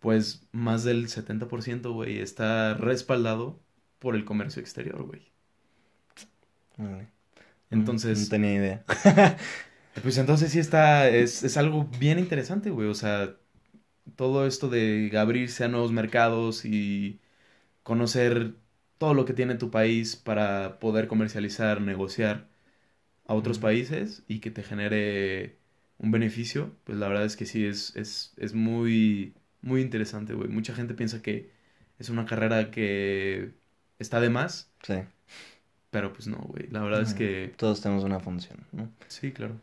[0.00, 3.60] pues más del 70%, güey, está respaldado
[3.98, 5.32] por el comercio exterior, güey.
[7.70, 8.84] Entonces, No tenía idea.
[10.02, 12.88] Pues entonces sí está, es, es algo bien interesante, güey.
[12.88, 13.36] O sea,
[14.16, 17.20] todo esto de abrirse a nuevos mercados y
[17.84, 18.56] conocer
[18.98, 22.48] todo lo que tiene tu país para poder comercializar, negociar
[23.26, 25.58] a otros países y que te genere
[25.98, 29.34] un beneficio, pues la verdad es que sí, es, es, es muy,
[29.66, 30.48] muy interesante, güey.
[30.48, 31.52] Mucha gente piensa que
[31.98, 33.54] es una carrera que
[33.98, 34.94] está de más, Sí,
[35.90, 36.68] pero pues no, güey.
[36.70, 38.90] La verdad es que todos tenemos una función, ¿no?
[39.08, 39.60] sí, claro.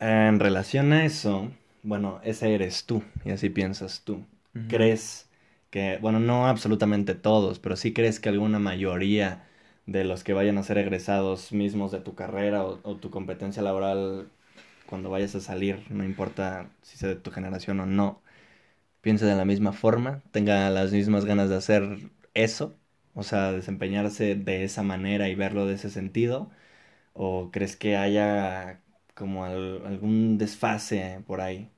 [0.00, 1.50] En relación a eso,
[1.82, 4.24] bueno, ese eres tú y así piensas tú.
[4.68, 5.28] ¿Crees
[5.70, 9.44] que, bueno, no absolutamente todos, pero sí crees que alguna mayoría
[9.86, 13.62] de los que vayan a ser egresados mismos de tu carrera o, o tu competencia
[13.62, 14.28] laboral
[14.86, 18.22] cuando vayas a salir, no importa si sea de tu generación o no,
[19.00, 22.78] piense de la misma forma, tenga las mismas ganas de hacer eso,
[23.14, 26.50] o sea, desempeñarse de esa manera y verlo de ese sentido,
[27.14, 28.82] o crees que haya
[29.14, 31.70] como al- algún desfase por ahí?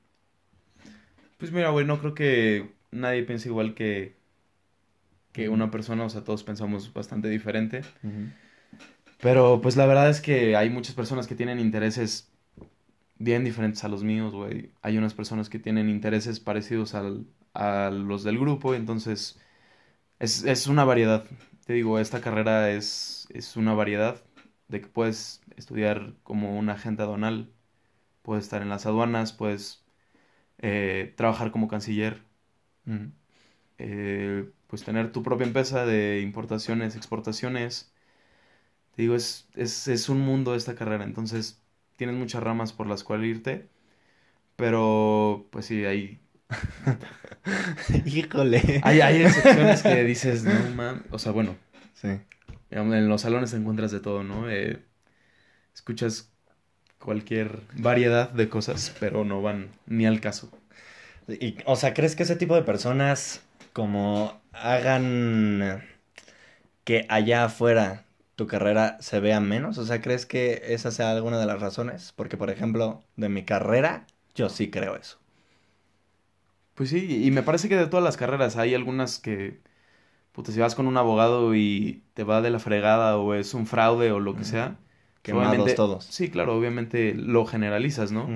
[1.37, 4.15] Pues mira, güey, no creo que nadie piense igual que,
[5.33, 7.81] que una persona, o sea, todos pensamos bastante diferente.
[9.19, 12.30] Pero pues la verdad es que hay muchas personas que tienen intereses
[13.23, 14.71] bien diferentes a los míos, güey.
[14.81, 19.39] Hay unas personas que tienen intereses parecidos al, a los del grupo, entonces
[20.19, 21.25] es, es una variedad.
[21.65, 24.23] Te digo, esta carrera es, es una variedad
[24.69, 27.51] de que puedes estudiar como un agente aduanal,
[28.23, 29.83] puedes estar en las aduanas, puedes
[30.59, 32.21] eh, trabajar como canciller,
[33.77, 37.91] eh, pues tener tu propia empresa de importaciones, exportaciones,
[38.95, 41.60] te digo, es, es, es un mundo esta carrera, entonces
[42.01, 43.67] tienes muchas ramas por las cuales irte,
[44.55, 46.19] pero pues sí, hay...
[48.07, 48.81] Híjole.
[48.83, 51.55] Hay, hay excepciones que dices, no, man, o sea, bueno,
[51.93, 52.19] Sí.
[52.71, 54.49] en los salones te encuentras de todo, ¿no?
[54.49, 54.79] Eh,
[55.75, 56.33] escuchas
[56.97, 60.51] cualquier variedad de cosas, pero no van ni al caso.
[61.27, 65.83] Y, o sea, ¿crees que ese tipo de personas como hagan
[66.83, 68.05] que allá afuera
[68.41, 69.77] tu carrera se vea menos?
[69.77, 72.11] O sea, ¿crees que esa sea alguna de las razones?
[72.15, 75.19] Porque, por ejemplo, de mi carrera, yo sí creo eso.
[76.73, 79.59] Pues sí, y me parece que de todas las carreras hay algunas que,
[80.33, 83.67] puta, si vas con un abogado y te va de la fregada o es un
[83.67, 84.77] fraude o lo que sea,
[85.21, 86.05] Quemados todos.
[86.05, 88.27] Sí, claro, obviamente lo generalizas, ¿no?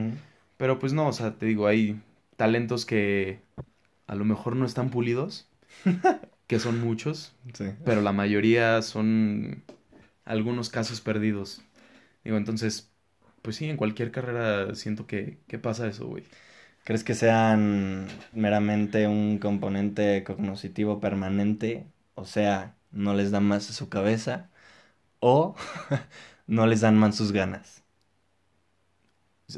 [0.58, 2.00] Pero pues no, o sea, te digo, hay
[2.38, 3.40] talentos que
[4.08, 5.50] a lo mejor no están pulidos,
[6.48, 7.66] que son muchos, Sí.
[7.84, 9.64] pero la mayoría son
[10.26, 11.62] algunos casos perdidos.
[12.24, 12.92] Digo, entonces,
[13.42, 16.24] pues sí, en cualquier carrera siento que, que pasa eso, güey.
[16.86, 21.88] ¿Crees que sean meramente un componente cognoscitivo permanente?
[22.16, 24.50] O sea, no les dan más su cabeza
[25.20, 25.56] o
[26.48, 27.84] no les dan más sus ganas.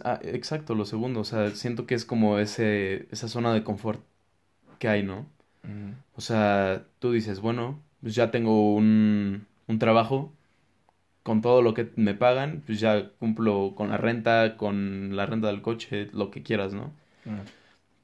[0.04, 4.04] Ah, exacto, lo segundo, o sea, siento que es como ese, esa zona de confort
[4.80, 5.28] que hay, ¿no?
[6.16, 10.34] O sea, tú dices, bueno, pues ya tengo un, un trabajo,
[11.28, 15.50] con todo lo que me pagan, pues ya cumplo con la renta, con la renta
[15.50, 16.94] del coche, lo que quieras, ¿no?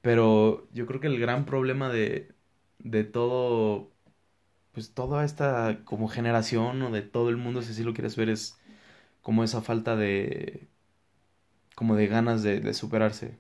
[0.02, 2.34] Pero yo creo que el gran problema de,
[2.80, 3.92] de todo,
[4.74, 8.30] pues toda esta como generación o de todo el mundo, si así lo quieres ver,
[8.30, 8.60] es
[9.22, 10.70] como esa falta de,
[11.76, 13.40] como de ganas de, de superarse.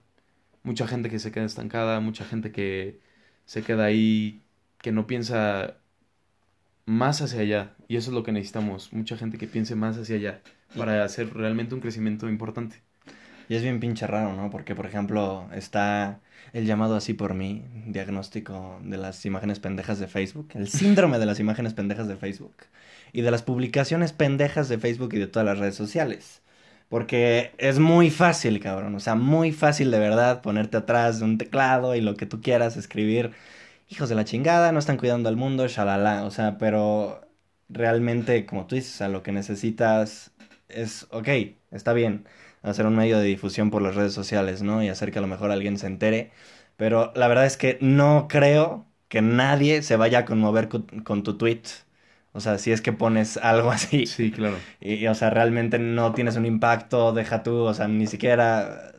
[0.64, 3.02] Mucha gente que se queda estancada, mucha gente que
[3.46, 4.44] se queda ahí,
[4.80, 5.83] que no piensa
[6.86, 7.74] más hacia allá.
[7.88, 10.42] Y eso es lo que necesitamos, mucha gente que piense más hacia allá
[10.78, 12.82] para hacer realmente un crecimiento importante.
[13.50, 14.50] Y es bien pinche raro, ¿no?
[14.50, 16.22] Porque, por ejemplo, está
[16.54, 21.26] el llamado así por mí, diagnóstico de las imágenes pendejas de Facebook, el síndrome de
[21.26, 22.56] las imágenes pendejas de Facebook
[23.12, 26.42] y de las publicaciones pendejas de Facebook y de todas las redes sociales.
[26.90, 31.38] Porque es muy fácil, cabrón, o sea, muy fácil de verdad ponerte atrás de un
[31.38, 33.32] teclado y lo que tú quieras escribir.
[33.90, 37.22] Hijos de la chingada, no están cuidando al mundo, shalala, o sea, pero
[37.70, 40.32] realmente, como tú dices, o sea, lo que necesitas
[40.70, 41.28] es, ok,
[41.72, 42.26] está bien
[42.64, 44.82] hacer un medio de difusión por las redes sociales, ¿no?
[44.84, 46.32] Y hacer que a lo mejor alguien se entere.
[46.78, 51.38] Pero la verdad es que no creo que nadie se vaya a conmover con, tu
[51.38, 51.62] tweet.
[52.32, 54.08] O sea, si es que pones algo así.
[54.08, 54.58] Sí, claro.
[54.80, 58.94] Y, y, o sea, realmente no tienes un impacto, deja tú, o sea, ni siquiera...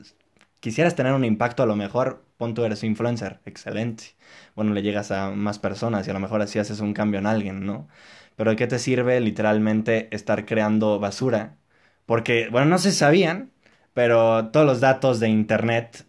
[0.60, 4.14] Quisieras tener un impacto, a lo mejor, pon tú eres influencer, excelente.
[4.54, 7.26] Bueno, le llegas a más personas y a lo mejor así haces un cambio en
[7.26, 7.88] alguien, ¿no?
[8.36, 11.56] Pero ¿de qué te sirve literalmente estar creando basura?
[12.06, 13.52] Porque, bueno, no si sabían,
[13.94, 16.06] pero todos los datos de internet,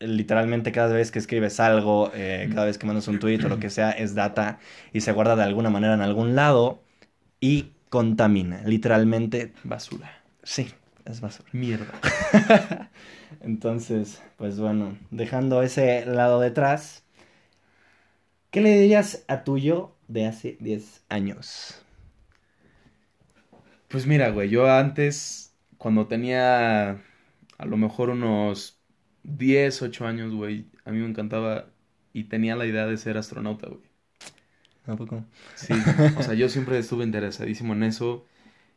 [0.00, 3.58] literalmente cada vez que escribes algo, eh, cada vez que mandas un tweet o lo
[3.60, 4.58] que sea, es data
[4.92, 6.82] y se guarda de alguna manera en algún lado
[7.40, 9.52] y contamina, literalmente.
[9.64, 10.22] Basura.
[10.42, 10.68] Sí,
[11.10, 11.48] es basura.
[11.52, 12.00] Mierda.
[13.40, 17.02] Entonces, pues bueno, dejando ese lado detrás,
[18.50, 21.82] ¿qué le dirías a tu yo de hace 10 años?
[23.88, 28.78] Pues mira, güey, yo antes, cuando tenía a lo mejor unos
[29.22, 31.70] 10, 8 años, güey, a mí me encantaba
[32.12, 33.80] y tenía la idea de ser astronauta, güey.
[34.86, 35.24] ¿A poco?
[35.54, 35.74] Sí,
[36.16, 38.26] o sea, yo siempre estuve interesadísimo en eso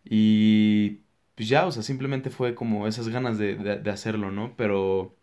[0.03, 1.00] y
[1.35, 4.55] pues ya, o sea, simplemente fue como esas ganas de, de, de hacerlo, ¿no?
[4.55, 5.15] Pero,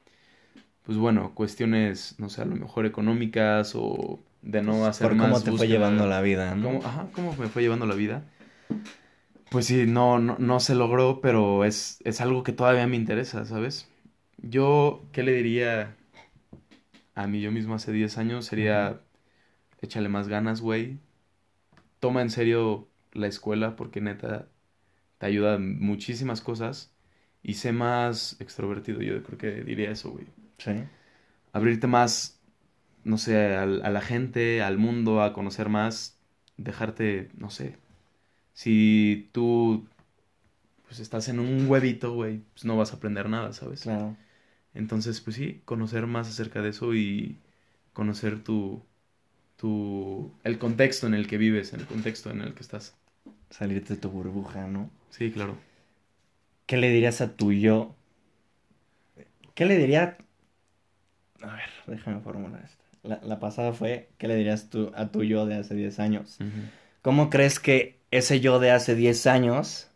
[0.84, 5.32] pues bueno, cuestiones, no sé, a lo mejor económicas o de no hacer Por cómo
[5.32, 6.66] más te fue llevando la vida, ¿no?
[6.66, 8.24] ¿Cómo, ajá, cómo me fue llevando la vida.
[9.50, 13.44] Pues sí, no, no, no se logró, pero es, es algo que todavía me interesa,
[13.44, 13.88] ¿sabes?
[14.38, 15.96] Yo, ¿qué le diría
[17.14, 18.46] a mí yo mismo hace 10 años?
[18.46, 19.00] Sería,
[19.80, 20.98] échale más ganas, güey.
[21.98, 24.48] Toma en serio la escuela porque neta
[25.18, 26.92] te ayuda en muchísimas cosas.
[27.42, 30.26] Y sé más extrovertido, yo creo que diría eso, güey.
[30.58, 30.72] Sí.
[31.52, 32.40] Abrirte más,
[33.04, 36.18] no sé, al- a la gente, al mundo, a conocer más.
[36.56, 37.76] Dejarte, no sé.
[38.54, 39.86] Si tú
[40.86, 43.82] pues estás en un huevito, güey, pues no vas a aprender nada, ¿sabes?
[43.82, 44.16] Claro.
[44.74, 47.38] Entonces, pues sí, conocer más acerca de eso y
[47.94, 48.82] conocer tu,
[49.56, 52.96] tu, el contexto en el que vives, en el contexto en el que estás.
[53.50, 54.90] Salirte de tu burbuja, ¿no?
[55.10, 55.56] Sí, claro.
[56.66, 57.94] ¿Qué le dirías a tu yo?
[59.54, 60.18] ¿Qué le diría?
[61.42, 62.84] A ver, déjame formular esto.
[63.02, 66.38] La, la pasada fue, ¿qué le dirías tú a tu yo de hace 10 años?
[67.02, 69.88] ¿Cómo crees que ese yo de hace 10 años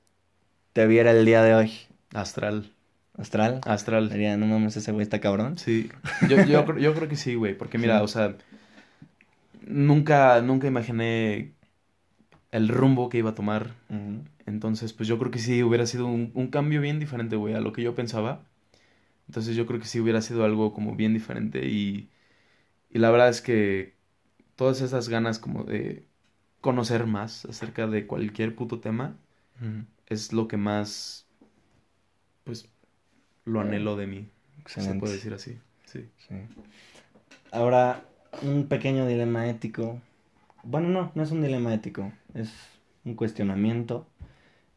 [0.72, 1.72] te viera el día de hoy?
[2.14, 2.70] Astral.
[3.18, 3.60] ¿Astral?
[3.66, 4.08] Astral.
[4.08, 5.58] Diría, no mames, ese güey está cabrón.
[5.58, 5.90] Sí,
[6.28, 8.04] yo, yo, yo creo que sí, güey, porque mira, Sí.
[8.04, 8.34] o sea,
[9.66, 11.52] nunca, nunca imaginé
[12.52, 13.74] el rumbo que iba a tomar,
[14.46, 17.60] entonces, pues yo creo que sí hubiera sido un, un cambio bien diferente, güey, a
[17.60, 18.44] lo que yo pensaba,
[19.28, 22.10] entonces yo creo que sí hubiera sido algo como bien diferente y,
[22.90, 23.94] y la verdad es que
[24.56, 26.06] todas esas ganas como de
[26.60, 29.16] conocer más acerca de cualquier puto tema
[30.06, 31.26] es lo que más,
[32.44, 32.68] pues,
[33.44, 34.28] lo anhelo de mí,
[34.66, 36.06] se puede decir así, sí.
[36.28, 36.34] Sí.
[37.50, 38.04] Ahora,
[38.42, 40.00] un pequeño dilema ético.
[40.64, 42.52] Bueno, no, no es un dilema ético, es
[43.04, 44.06] un cuestionamiento.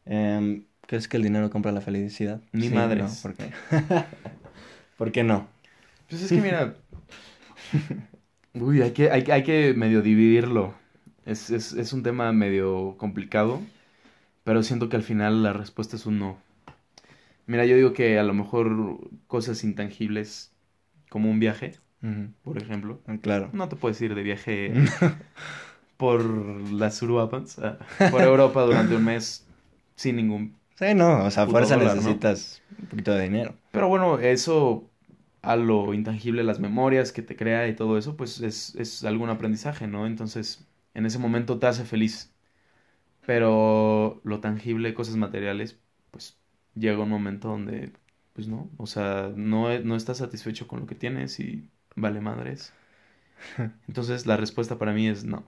[0.04, 2.40] Em, ¿crees que el dinero compra la felicidad?
[2.52, 3.24] Ni Sí, madres.
[3.24, 3.32] ¿no?
[3.32, 3.50] ¿Por qué?
[4.98, 5.48] ¿Por qué no?
[6.08, 6.74] Pues es que mira.
[8.54, 10.74] Uy, hay que, hay, hay que medio dividirlo.
[11.24, 13.60] Es, es, es un tema medio complicado.
[14.44, 16.38] Pero siento que al final la respuesta es un no.
[17.46, 20.52] Mira, yo digo que a lo mejor cosas intangibles,
[21.10, 21.74] como un viaje,
[22.42, 23.00] por ejemplo.
[23.06, 23.50] Ah, Claro.
[23.52, 24.72] No te puedes ir de viaje
[25.96, 26.22] por
[26.72, 27.78] las Uruapas, ah,
[28.08, 29.46] por Europa durante un mes
[29.96, 32.18] sin ningún Sí, no, o sea, fuerza dólar, ¿no?
[32.18, 33.58] necesitas un poquito de dinero.
[33.70, 34.90] Pero bueno, eso
[35.42, 39.30] a lo intangible, las memorias que te crea y todo eso, pues es, es algún
[39.30, 40.06] aprendizaje, ¿no?
[40.06, 42.32] Entonces, en ese momento te hace feliz.
[43.26, 45.78] Pero lo tangible, cosas materiales,
[46.12, 46.38] pues
[46.74, 47.92] llega un momento donde,
[48.34, 52.20] pues no, o sea, no, e- no estás satisfecho con lo que tienes y vale
[52.20, 52.74] madres.
[53.88, 55.44] Entonces, la respuesta para mí es no.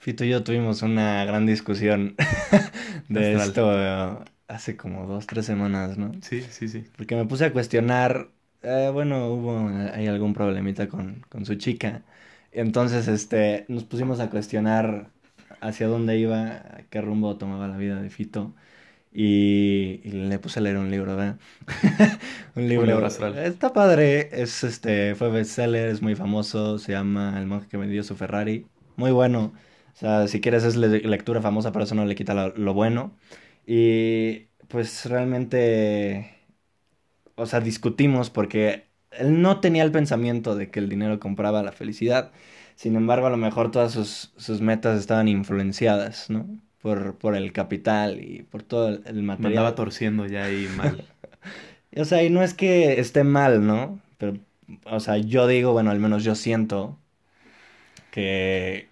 [0.00, 2.16] Fito y yo tuvimos una gran discusión
[3.08, 3.36] de Astral.
[3.36, 6.12] esto hace como dos, tres semanas, ¿no?
[6.22, 6.84] Sí, sí, sí.
[6.96, 8.30] Porque me puse a cuestionar,
[8.62, 12.04] eh, bueno, hubo hay algún problemita con, con su chica.
[12.52, 15.10] Entonces, este, nos pusimos a cuestionar
[15.60, 18.54] hacia dónde iba, a qué rumbo tomaba la vida de Fito.
[19.12, 21.38] Y, y le puse a leer un libro, ¿verdad?
[22.56, 22.86] Un libro.
[22.86, 23.38] libro astral.
[23.38, 28.02] Está padre, es este, fue bestseller, es muy famoso, se llama El monje que vendió
[28.04, 28.66] su Ferrari.
[28.96, 29.52] Muy bueno.
[29.94, 32.74] O sea, si quieres es le- lectura famosa, pero eso no le quita lo, lo
[32.74, 33.16] bueno.
[33.66, 36.34] Y pues realmente,
[37.36, 41.72] o sea, discutimos porque él no tenía el pensamiento de que el dinero compraba la
[41.72, 42.32] felicidad.
[42.76, 46.46] Sin embargo, a lo mejor todas sus, sus metas estaban influenciadas, ¿no?
[46.82, 49.48] Por, por el capital y por todo el, el Me material.
[49.48, 51.04] andaba torciendo ya ahí mal.
[51.96, 54.00] O sea, y no es que esté mal, ¿no?
[54.18, 54.38] Pero,
[54.84, 56.98] o sea, yo digo, bueno, al menos yo siento
[58.10, 58.89] que,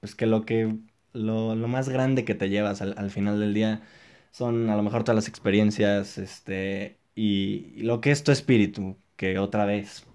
[0.00, 0.76] pues que lo que,
[1.12, 3.82] lo, lo más grande que te llevas al, al final del día
[4.30, 8.96] son a lo mejor todas las experiencias, este, y, y lo que es tu espíritu,
[9.16, 10.06] que otra vez,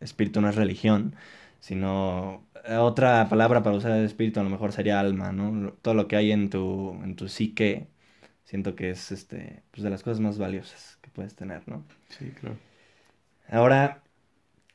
[0.00, 1.16] espíritu no es religión,
[1.60, 5.72] sino eh, otra palabra para usar el espíritu a lo mejor sería alma, ¿no?
[5.82, 7.88] Todo lo que hay en tu, en tu psique,
[8.44, 11.84] siento que es, este, pues de las cosas más valiosas que puedes tener, ¿no?
[12.08, 12.56] Sí, claro.
[13.48, 14.02] Ahora,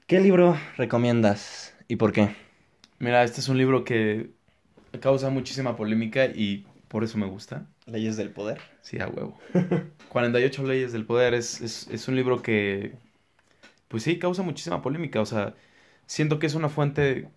[0.08, 2.30] ¿qué libro recomiendas y por qué?
[3.00, 4.32] Mira, este es un libro que
[5.02, 7.68] causa muchísima polémica y por eso me gusta.
[7.88, 8.62] Leyes del poder.
[8.82, 9.38] Sí, a huevo.
[10.08, 12.98] 48 leyes del poder es, es, es un libro que,
[13.90, 15.22] pues sí, causa muchísima polémica.
[15.22, 15.56] O sea,
[16.08, 17.30] siento que es una fuente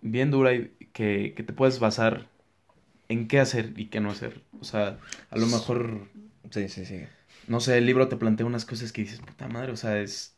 [0.00, 2.28] bien dura y que, que te puedes basar
[3.08, 4.42] en qué hacer y qué no hacer.
[4.60, 6.08] O sea, a lo mejor,
[6.50, 7.06] Sí, sí, sí.
[7.46, 10.36] no sé, el libro te plantea unas cosas que dices, puta madre, o sea, es,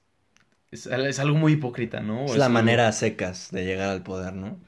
[0.74, 2.24] es, es algo muy hipócrita, ¿no?
[2.26, 4.58] Es la algo- manera a secas de llegar al poder, ¿no?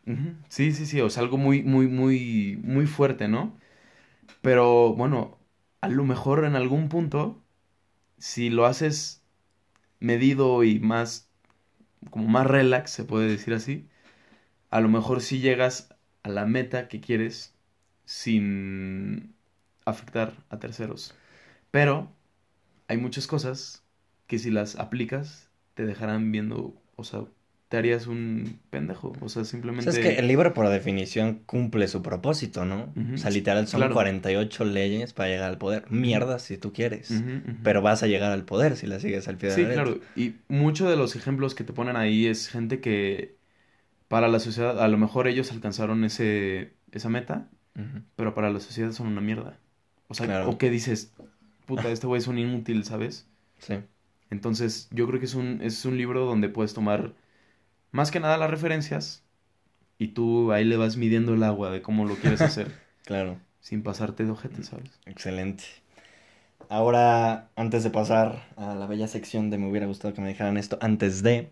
[0.49, 3.57] Sí, sí, sí, o sea, algo muy, muy, muy, muy fuerte, ¿no?
[4.42, 5.38] Pero bueno,
[5.81, 7.42] a lo mejor en algún punto,
[8.19, 9.23] si lo haces
[10.01, 11.31] medido y más,
[12.11, 13.88] como más relax, se puede decir así,
[14.71, 15.90] a lo mejor sí llegas
[16.23, 17.55] a la meta que quieres
[18.05, 19.35] sin
[19.85, 21.14] afectar a terceros.
[21.71, 22.11] Pero
[22.88, 23.85] hay muchas cosas
[24.27, 25.46] que si las aplicas
[25.77, 27.23] te dejarán viendo, o sea,
[27.69, 29.92] te harías un pendejo, o sea, O simplemente...
[29.92, 32.92] sea, es que el libro por definición cumple su propósito, ¿no?
[32.96, 33.15] Ujú.
[33.15, 33.94] O sea, literal son Claro.
[33.94, 35.85] 48 leyes para llegar al poder.
[35.90, 37.13] Mierda si tú quieres.
[37.63, 39.85] Pero vas a llegar al poder si la sigues al pie de Sí, la letra.
[39.85, 40.00] claro.
[40.17, 43.37] Y muchos de los ejemplos que te ponen ahí es gente que
[44.09, 47.48] para la sociedad, a lo mejor ellos alcanzaron ese, esa meta,
[48.17, 49.59] pero para la sociedad son una mierda.
[50.09, 50.48] O sea, Claro.
[50.50, 51.13] o que dices,
[51.67, 53.27] puta, este güey es un inútil, ¿sabes?
[53.59, 53.75] Sí.
[54.31, 57.14] Entonces, yo creo que es un, es un libro donde puedes tomar
[57.92, 59.24] más que nada las referencias
[59.98, 62.72] y tú ahí le vas midiendo el agua de cómo lo quieres hacer,
[63.04, 63.38] Claro.
[63.60, 65.00] sin pasarte de ojete, ¿sabes?
[65.06, 65.64] Excelente.
[66.68, 70.56] Ahora, antes de pasar a la bella sección de me hubiera gustado que me dijeran
[70.56, 71.50] esto antes de,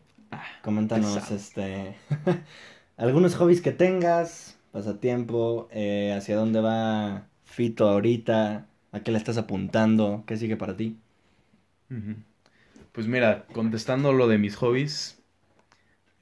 [0.63, 1.37] coméntanos pesado.
[1.37, 1.97] este
[2.97, 9.39] algunos hobbies que tengas, pasatiempo, eh, hacia dónde va Fito ahorita, ¿A qué le estás
[9.39, 10.25] apuntando?
[10.27, 10.99] ¿Qué sigue para ti?
[12.95, 15.21] Pues mira, contestando lo de mis hobbies,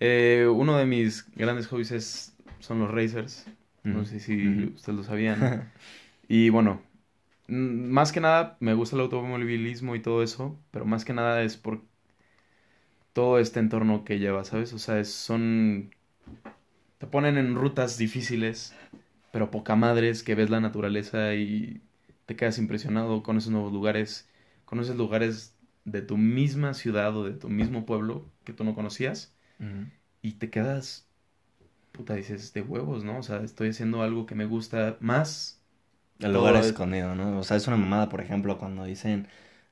[0.00, 3.46] eh, uno de mis grandes hobbies es, son los racers.
[3.84, 5.70] No sé si ustedes lo sabían.
[6.28, 6.80] y bueno,
[7.46, 11.58] más que nada me gusta el automovilismo y todo eso, pero más que nada es
[11.58, 11.82] por
[13.12, 14.72] todo este entorno que lleva, ¿sabes?
[14.72, 15.94] O sea, son...
[16.96, 18.74] Te ponen en rutas difíciles,
[19.30, 21.82] pero poca madres, que ves la naturaleza y
[22.24, 24.26] te quedas impresionado con esos nuevos lugares,
[24.64, 25.54] conoces lugares
[25.84, 29.34] de tu misma ciudad o de tu mismo pueblo que tú no conocías
[30.20, 31.06] y te quedas,
[31.92, 33.18] puta, dices, de huevos, ¿no?
[33.18, 35.60] O sea, estoy haciendo algo que me gusta más.
[36.18, 37.38] El lugar escondido, ¿no?
[37.38, 39.28] O sea, es una mamada, por ejemplo, cuando dicen,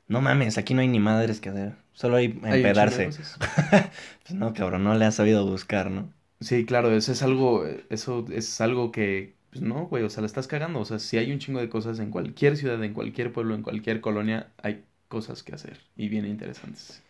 [0.08, 3.08] no mames, aquí no hay ni madres que hacer, solo hay empedarse.
[3.10, 6.12] pues no, cabrón, no le has sabido buscar, ¿no?
[6.40, 10.26] Sí, claro, eso es algo, eso es algo que, pues no, güey, o sea, la
[10.26, 10.80] estás cagando.
[10.80, 13.62] O sea, si hay un chingo de cosas en cualquier ciudad, en cualquier pueblo, en
[13.62, 17.02] cualquier colonia, hay cosas que hacer y bien interesantes.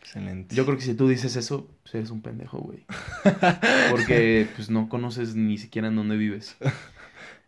[0.00, 0.54] Excelente.
[0.54, 2.84] Yo creo que si tú dices eso, pues eres un pendejo, güey.
[3.90, 6.56] Porque pues no conoces ni siquiera en dónde vives.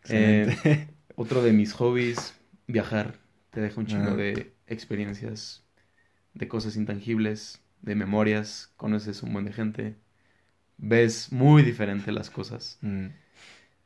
[0.09, 2.33] Eh, otro de mis hobbies,
[2.65, 3.19] viajar.
[3.49, 5.65] Te deja un chingo de experiencias,
[6.33, 8.71] de cosas intangibles, de memorias.
[8.77, 9.95] Conoces un buen de gente.
[10.77, 12.77] Ves muy diferente las cosas.
[12.79, 13.07] Mm.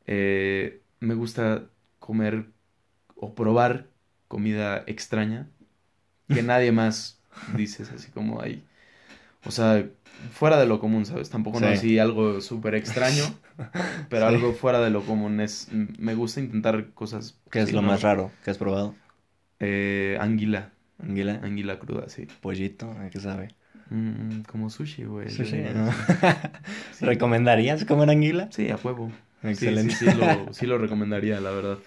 [0.05, 2.45] Eh, me gusta comer
[3.15, 3.88] o probar
[4.28, 5.49] comida extraña
[6.34, 7.19] que nadie más
[7.55, 8.63] dices así como ahí.
[9.45, 9.86] O sea,
[10.32, 11.29] fuera de lo común, ¿sabes?
[11.29, 13.23] Tampoco no así algo súper extraño,
[14.09, 15.39] pero algo fuera de lo común.
[15.39, 17.39] Es, me gusta intentar cosas.
[17.49, 18.95] ¿Qué es lo más raro que has probado?
[19.59, 20.71] Eh, anguila.
[21.01, 21.39] ¿Anguila?
[21.43, 22.27] Anguila cruda, sí.
[22.41, 23.49] Pollito, ¿qué sabe?
[23.89, 25.29] Mm, como sushi, güey.
[25.29, 25.63] Sushi,
[27.01, 28.47] ¿Recomendarías comer anguila?
[28.51, 29.11] Sí, a huevo.
[29.43, 29.95] Excelente.
[29.95, 31.79] Sí, sí, lo, sí lo recomendaría, la verdad.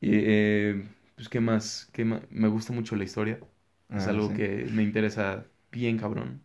[0.00, 0.84] Y, eh,
[1.16, 1.88] pues, ¿qué más?
[1.92, 3.38] ¿Qué Me gusta mucho la historia.
[3.94, 6.42] es ah, algo que me interesa bien cabrón.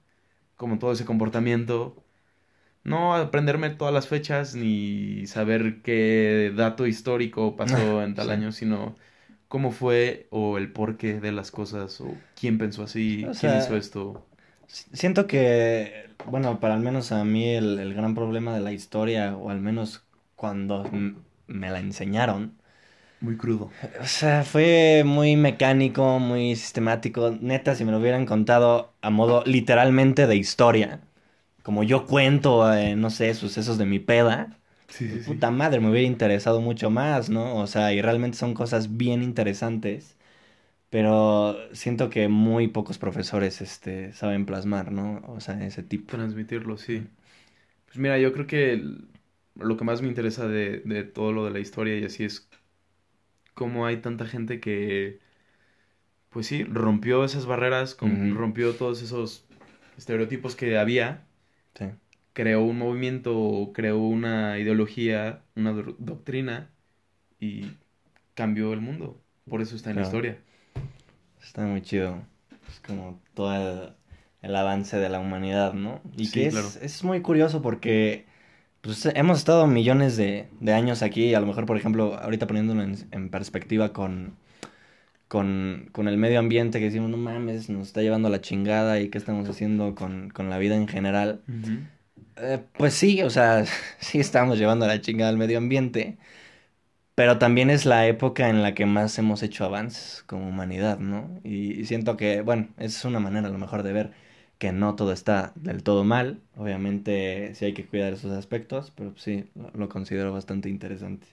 [0.55, 2.03] Como todo ese comportamiento.
[2.83, 8.95] No aprenderme todas las fechas ni saber qué dato histórico pasó en tal año, sino
[9.47, 14.25] cómo fue o el porqué de las cosas o quién pensó así, quién hizo esto.
[14.67, 19.35] Siento que, bueno, para al menos a mí el, el gran problema de la historia,
[19.35, 20.05] o al menos
[20.35, 20.89] cuando
[21.47, 22.56] me la enseñaron,
[23.19, 23.75] muy crudo.
[24.01, 27.31] O sea, fue muy mecánico, muy sistemático.
[27.41, 31.01] Neta, si me lo hubieran contado a modo literalmente de historia,
[31.63, 34.59] como yo cuento, eh, no sé, sucesos de mi peda,
[35.23, 37.57] puta madre, me hubiera interesado mucho más, ¿no?
[37.57, 40.17] O sea, y realmente son cosas bien interesantes,
[40.89, 45.21] pero siento que muy pocos profesores este, saben plasmar, ¿no?
[45.27, 46.17] O sea, ese tipo.
[46.17, 47.07] Transmitirlo, sí.
[47.87, 48.83] Pues mira, yo creo que
[49.55, 52.46] lo que más me interesa de, de todo lo de la historia y así es
[53.57, 55.19] cómo hay tanta gente que,
[56.29, 59.47] pues sí, rompió esas barreras, rompió todos esos
[59.97, 61.25] estereotipos que había,
[62.33, 66.69] creó un movimiento, creó una ideología, una doctrina
[67.39, 67.71] y
[68.35, 69.19] cambió el mundo.
[69.49, 70.37] Por eso está en la historia.
[71.41, 72.21] Está muy chido.
[72.69, 73.95] Es como todo
[74.43, 75.99] el, avance de la humanidad, ¿no?
[76.15, 78.27] Y que es, es muy curioso porque
[78.81, 83.29] pues hemos estado millones de, años aquí, a lo mejor, por ejemplo, ahorita poniéndolo en,
[83.29, 84.37] perspectiva con,
[85.27, 89.17] con, el medio ambiente, que decimos, no mames, nos está llevando la chingada y qué
[89.17, 91.41] estamos haciendo con, la vida en general.
[92.37, 93.65] Eh, pues sí, o sea,
[93.99, 96.17] sí estamos llevando la chingada al medio ambiente,
[97.15, 101.39] pero también es la época en la que más hemos hecho avances como humanidad, ¿no?
[101.43, 104.26] y siento que, bueno, es una manera a lo mejor de ver
[104.57, 106.41] que no todo está del todo mal.
[106.55, 111.27] Obviamente sí hay que cuidar esos aspectos, pero sí, lo, considero bastante interesante.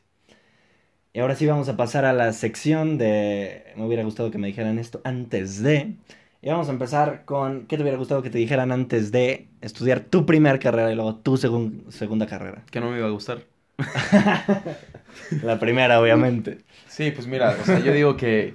[1.12, 3.72] Y ahora sí vamos a pasar a la sección de...
[3.76, 5.94] Me hubiera gustado que me dijeran esto antes de...
[6.42, 7.66] Y vamos a empezar con...
[7.66, 11.16] ¿Qué te hubiera gustado que te dijeran antes de estudiar tu primera carrera y luego
[11.16, 12.64] tu segunda carrera?
[12.70, 13.44] Que no me iba a gustar.
[15.42, 16.58] la primera, obviamente.
[16.88, 18.54] Sí, pues mira, o sea, yo digo que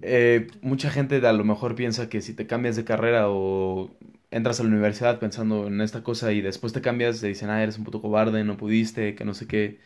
[0.00, 3.90] eh, mucha gente a lo mejor piensa que si te cambias de carrera o
[4.30, 7.62] entras a la universidad pensando en esta cosa y después te cambias, te dicen, ah,
[7.62, 9.78] eres un puto cobarde, no pudiste, que no sé qué.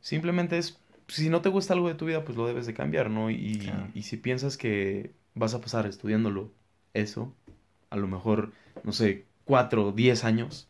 [0.00, 0.78] Simplemente es,
[1.08, 3.30] si no te gusta algo de tu vida, pues lo debes de cambiar, ¿no?
[3.30, 6.52] Y, y si piensas que vas a pasar estudiándolo,
[6.92, 7.34] eso,
[7.90, 8.52] a lo mejor,
[8.84, 10.68] no sé, cuatro diez años,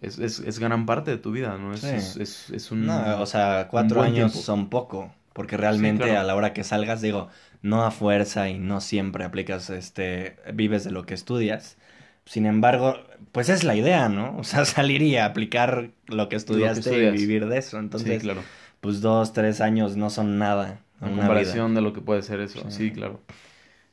[0.00, 1.74] es, es, es, gran parte de tu vida, ¿no?
[1.74, 2.86] Es, es, es un...
[2.86, 7.30] No, o sea, cuatro años son poco, porque realmente a la hora que salgas, digo,
[7.62, 11.78] no a fuerza y no siempre aplicas, este, vives de lo que estudias.
[12.26, 12.98] Sin embargo,
[13.32, 14.36] pues es la idea, ¿no?
[14.38, 17.78] O sea, salir y aplicar lo que estudiaste y vivir de eso.
[17.78, 18.42] Entonces, claro.
[18.82, 20.82] pues dos, tres años no son nada.
[21.00, 22.70] En comparación de lo que puede ser eso.
[22.70, 22.90] Sí.
[22.90, 23.22] claro.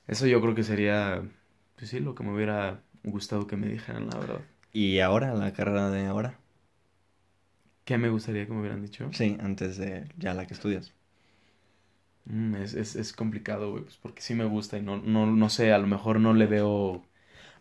[0.06, 1.22] Eso yo creo que sería,
[1.78, 4.42] pues sí, lo que me hubiera gustado que me dijeran, la verdad.
[4.74, 6.38] ¿Y ahora, la carrera de ahora?
[7.86, 9.10] ¿Qué me gustaría que me hubieran dicho?
[9.14, 10.97] Sí, antes de ya la que estudias.
[12.30, 15.50] Mm, es, es, es, complicado, güey, pues porque sí me gusta y no, no, no
[15.50, 17.06] sé, a lo mejor no le veo...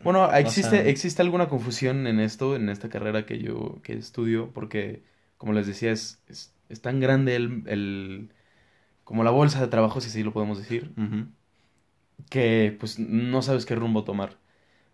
[0.03, 5.03] Bueno, existe, existe alguna confusión en esto, en esta carrera que yo que estudio, porque,
[5.37, 8.29] como les decía, es, es, es tan grande el, el,
[9.03, 10.91] como la bolsa de trabajo, si así lo podemos decir,
[12.29, 14.37] que pues no sabes qué rumbo tomar.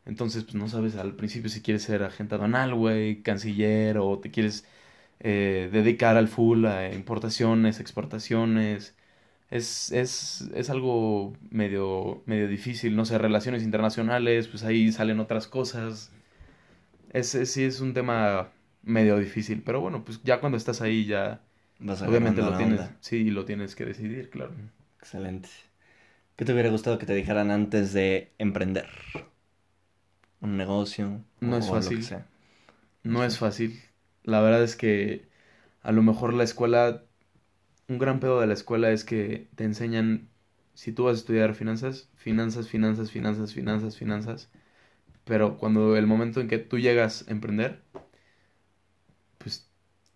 [0.05, 4.31] Entonces, pues no sabes al principio si quieres ser agente aduanal, güey, canciller, o te
[4.31, 4.65] quieres
[5.19, 8.95] eh, dedicar al full a importaciones, exportaciones.
[9.53, 15.47] Es, es, es algo medio, medio difícil, no sé, relaciones internacionales, pues ahí salen otras
[15.47, 16.11] cosas.
[17.11, 18.49] Es, sí es un tema
[18.81, 21.41] medio difícil, pero bueno, pues ya cuando estás ahí ya
[21.79, 24.53] obviamente lo tienes, sí, lo tienes que decidir, claro.
[24.97, 25.49] Excelente.
[26.35, 28.87] ¿Qué te hubiera gustado que te dijeran antes de emprender?
[30.41, 31.21] Un negocio.
[31.39, 32.03] No es fácil.
[33.03, 33.79] No es fácil.
[34.23, 35.27] La verdad es que
[35.83, 37.03] a lo mejor la escuela,
[37.87, 40.29] un gran pedo de la escuela es que te enseñan,
[40.73, 44.49] si tú vas a estudiar finanzas, finanzas, finanzas, finanzas, finanzas, finanzas,
[45.25, 47.81] pero cuando el momento en que tú llegas a emprender,
[49.37, 49.69] pues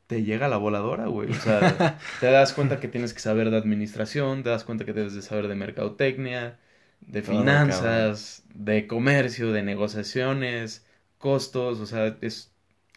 [0.08, 1.32] te llega la voladora, güey.
[1.32, 4.94] O sea, te das cuenta que tienes que saber de administración, te das cuenta que
[4.94, 6.60] debes de saber de mercadotecnia,
[7.02, 10.86] de finanzas, de comercio, de negociaciones,
[11.18, 12.52] costos, o sea, es,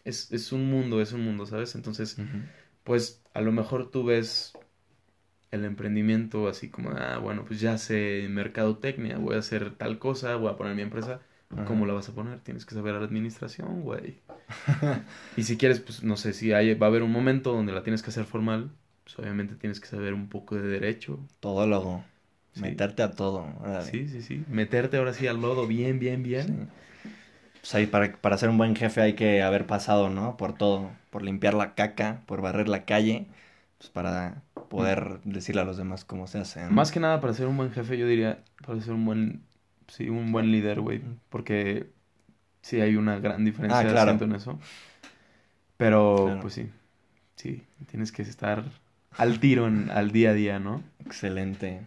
[0.04, 1.74] es, es un mundo, es un mundo, ¿sabes?
[1.74, 2.16] Entonces,
[2.84, 4.52] pues a lo mejor tú ves
[5.50, 10.36] el emprendimiento así como, ah, bueno, pues ya sé mercadotecnia, voy a hacer tal cosa,
[10.36, 11.20] voy a poner mi empresa.
[11.66, 12.38] ¿Cómo la vas a poner?
[12.38, 14.20] Tienes que saber la administración, güey.
[15.36, 17.82] y si quieres, pues no sé, si hay, va a haber un momento donde la
[17.82, 18.70] tienes que hacer formal,
[19.02, 21.18] pues obviamente tienes que saber un poco de derecho.
[21.40, 22.04] Todo luego.
[22.54, 23.48] Meterte a todo.
[23.82, 24.44] Sí, sí, sí.
[24.48, 26.68] Meterte ahora sí al lodo bien, bien, bien.
[27.60, 30.36] Pues ahí para, para ser un buen jefe hay que haber pasado, ¿no?
[30.36, 30.92] Por todo.
[31.10, 33.26] Por limpiar la caca, por barrer la calle,
[33.80, 36.66] pues para poder decirle a los demás cómo se hace.
[36.66, 39.42] Más que nada para ser un buen jefe, yo diría, para ser un buen,
[39.88, 41.00] sí, un buen líder, güey.
[41.30, 41.90] Porque
[42.60, 44.58] sí hay una gran diferencia ah, en eso.
[45.78, 46.68] Pero, pues sí,
[47.36, 48.64] sí, tienes que estar
[49.16, 50.82] al tiro en, al día a día, ¿no?
[50.98, 51.80] Excelente.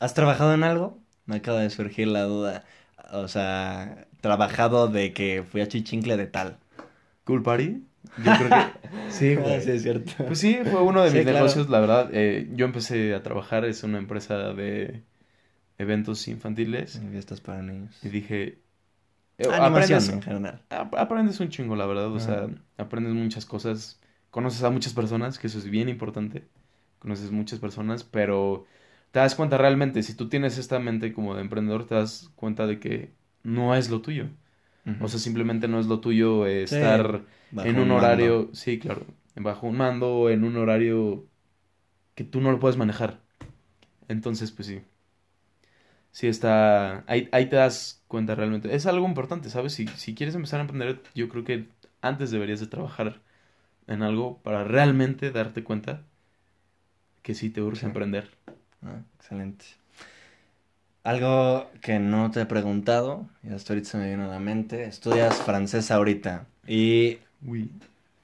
[0.00, 0.98] ¿Has trabajado en algo?
[1.24, 2.64] Me acaba de surgir la duda.
[3.10, 6.58] O sea, trabajado de que fui a Chichincle de tal.
[7.24, 7.87] ¿Cool Party?
[8.18, 9.60] Yo creo que sí, güey.
[9.60, 10.12] sí, es cierto.
[10.26, 12.10] Pues sí, fue uno de mis negocios, la verdad.
[12.12, 15.02] Eh, yo empecé a trabajar, es una empresa de
[15.78, 16.96] eventos infantiles.
[16.96, 17.98] Y fiestas para niños.
[18.02, 18.60] Y dije...
[19.38, 20.62] Eh, aprendes, en general.
[20.68, 22.12] Aprendes un chingo, la verdad.
[22.12, 24.00] O sea, aprendes muchas cosas.
[24.30, 26.48] Conoces a muchas personas, que eso es bien importante.
[26.98, 28.66] Conoces muchas personas, pero
[29.12, 32.66] te das cuenta realmente, si tú tienes esta mente como de emprendedor, te das cuenta
[32.66, 34.26] de que no es lo tuyo.
[35.00, 37.24] O sea, simplemente no es lo tuyo estar
[37.64, 41.26] en un, horario, sí, claro, bajo un mando, en un horario
[42.14, 43.20] que tú no lo puedes manejar.
[44.08, 44.80] Entonces, pues sí.
[46.10, 48.74] Sí está, ahí, ahí te das cuenta realmente.
[48.74, 49.74] Es algo importante, ¿sabes?
[49.74, 51.68] Si, si quieres empezar a emprender, yo creo que
[52.00, 53.20] antes deberías de trabajar
[53.86, 56.02] en algo para realmente darte cuenta
[57.22, 58.30] que sí te urge emprender.
[58.82, 59.64] Ah, excelente.
[61.08, 64.84] Algo que no te he preguntado, y hasta ahorita se me viene a la mente,
[64.84, 67.18] estudias francés ahorita y...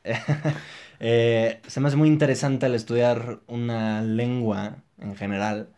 [1.00, 5.70] eh, se me hace muy interesante el estudiar una lengua en general,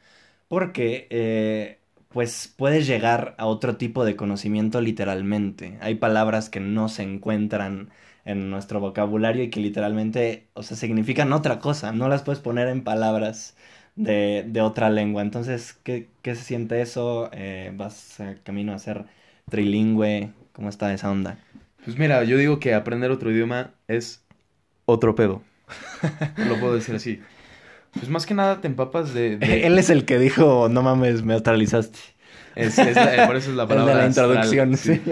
[0.49, 1.79] porque eh,
[2.09, 5.79] pues puedes llegar a otro tipo de conocimiento literalmente.
[5.83, 7.91] Hay palabras que no se encuentran
[8.25, 12.69] en nuestro vocabulario y que literalmente, o sea, significan otra cosa, no las puedes poner
[12.69, 13.57] en palabras
[13.97, 15.23] de, de otra lengua.
[15.23, 17.31] Entonces, ¿qué, qué se siente eso?
[17.33, 19.07] Eh, ¿Vas camino a ser
[19.51, 20.33] trilingüe?
[20.53, 21.39] ¿Cómo está esa onda?
[21.85, 24.25] Pues mira, yo digo que aprender otro idioma es
[24.87, 25.43] otro pedo.
[26.43, 27.23] Lo puedo decir así.
[27.99, 29.37] Pues más que nada te empapas de,
[29.67, 31.99] Él es el que dijo, no mames, me astralizaste.
[32.55, 33.95] Es, es por eso es la palabra.
[33.95, 35.03] de la introducción, sí.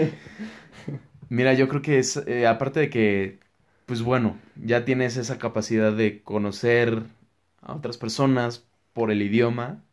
[1.29, 3.39] Mira, yo creo que es, eh, aparte de que,
[3.85, 7.03] pues bueno, ya tienes esa capacidad de conocer
[7.61, 9.83] a otras personas, por el idioma,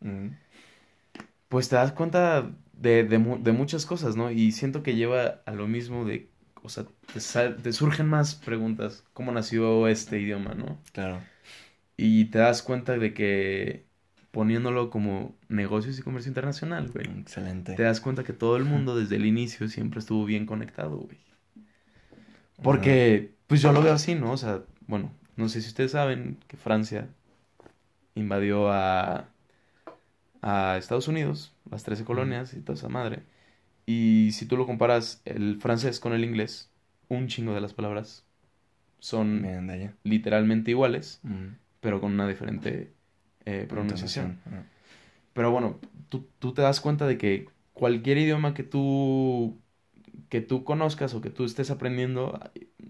[1.49, 4.31] pues te das cuenta de, de, muchas cosas, ¿no?
[4.31, 6.31] Y siento que lleva a lo mismo de,
[6.63, 10.79] o sea, te, surgen más preguntas, ¿cómo nació este idioma, no?
[10.93, 11.21] Claro.
[11.97, 13.87] Y te das cuenta de que
[14.31, 17.07] poniéndolo como negocios y comercio internacional, güey.
[17.19, 17.75] Excelente.
[17.75, 21.19] Te das cuenta que todo el mundo desde el inicio siempre estuvo bien conectado, güey.
[22.63, 24.31] Porque, pues yo lo veo así, ¿no?
[24.31, 27.09] O sea, bueno, no sé si ustedes saben que Francia
[28.15, 29.29] invadió a,
[30.43, 33.23] a Estados Unidos, las 13 colonias y toda esa madre.
[33.87, 36.71] Y si tú lo comparas el francés con el inglés,
[37.09, 38.25] un chingo de las palabras
[38.99, 41.21] son Bien, literalmente iguales,
[41.81, 42.93] pero con una diferente
[43.45, 44.39] eh, pronunciación.
[45.33, 49.59] Pero bueno, tú, tú te das cuenta de que cualquier idioma que tú,
[50.29, 52.39] que tú conozcas o que tú estés aprendiendo,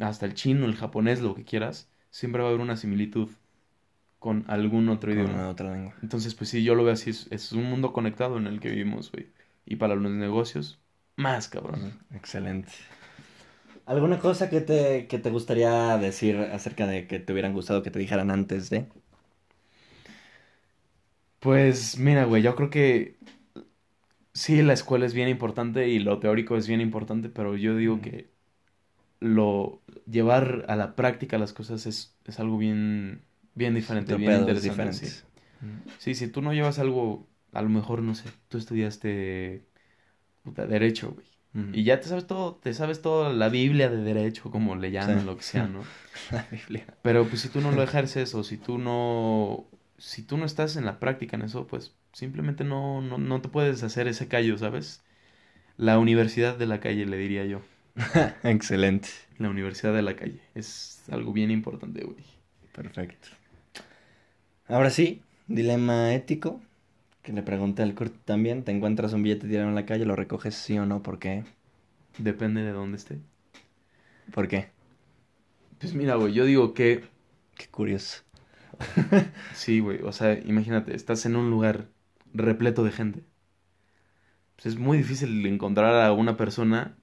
[0.00, 3.30] hasta el chino, el japonés, lo que quieras, siempre va a haber una similitud
[4.22, 5.30] con algún otro Con idioma.
[5.30, 5.94] una otra lengua.
[6.02, 8.70] Entonces, pues sí, yo lo veo así, es, es un mundo conectado en el que
[8.70, 9.32] vivimos, güey.
[9.66, 10.80] Y para los negocios,
[11.16, 12.00] más cabrón.
[12.10, 12.72] Excelente.
[13.86, 17.90] ¿Alguna cosa que te, que te gustaría decir acerca de que te hubieran gustado que
[17.90, 18.88] te dijeran antes de?
[21.40, 23.18] Pues mira, güey, yo creo que
[24.32, 28.00] sí, la escuela es bien importante y lo teórico es bien importante, pero yo digo
[28.00, 28.30] que
[29.20, 33.24] lo llevar a la práctica las cosas es, es algo bien,
[33.54, 34.68] bien diferente, bien interesante, sí.
[34.70, 35.24] diferentes.
[35.98, 39.62] Sí, si tú no llevas algo, a lo mejor, no sé, tú estudiaste
[40.42, 41.26] puta, derecho, güey.
[41.74, 45.20] Y ya te sabes todo, te sabes toda la Biblia de derecho, como le llaman,
[45.20, 45.26] Sí.
[45.26, 45.82] lo que sea, ¿no?
[46.30, 46.86] La Biblia.
[47.02, 49.66] Pero pues si tú no lo ejerces o si tú no,
[49.98, 53.50] si tú no estás en la práctica en eso, pues simplemente no, no, no te
[53.50, 55.02] puedes hacer ese callo, ¿sabes?
[55.76, 57.60] La universidad de la calle, le diría yo.
[58.44, 59.08] Excelente.
[59.38, 60.40] La universidad de la calle.
[60.54, 62.24] Es algo bien importante, güey.
[62.72, 63.28] Perfecto.
[64.72, 66.62] Ahora sí, dilema ético.
[67.22, 68.64] Que le pregunté al Kurt también.
[68.64, 70.06] ¿Te encuentras un billete tirado en la calle?
[70.06, 71.02] ¿Lo recoges sí o no?
[71.02, 71.44] ¿Por qué?
[72.16, 73.18] Depende de dónde esté.
[74.32, 74.70] ¿Por qué?
[75.78, 77.04] Pues mira, güey, yo digo que
[77.54, 78.22] Qué curioso.
[79.52, 80.00] sí, güey.
[80.04, 81.88] O sea, imagínate, estás en un lugar
[82.32, 83.24] repleto de gente.
[84.56, 86.96] Pues es muy difícil encontrar a una persona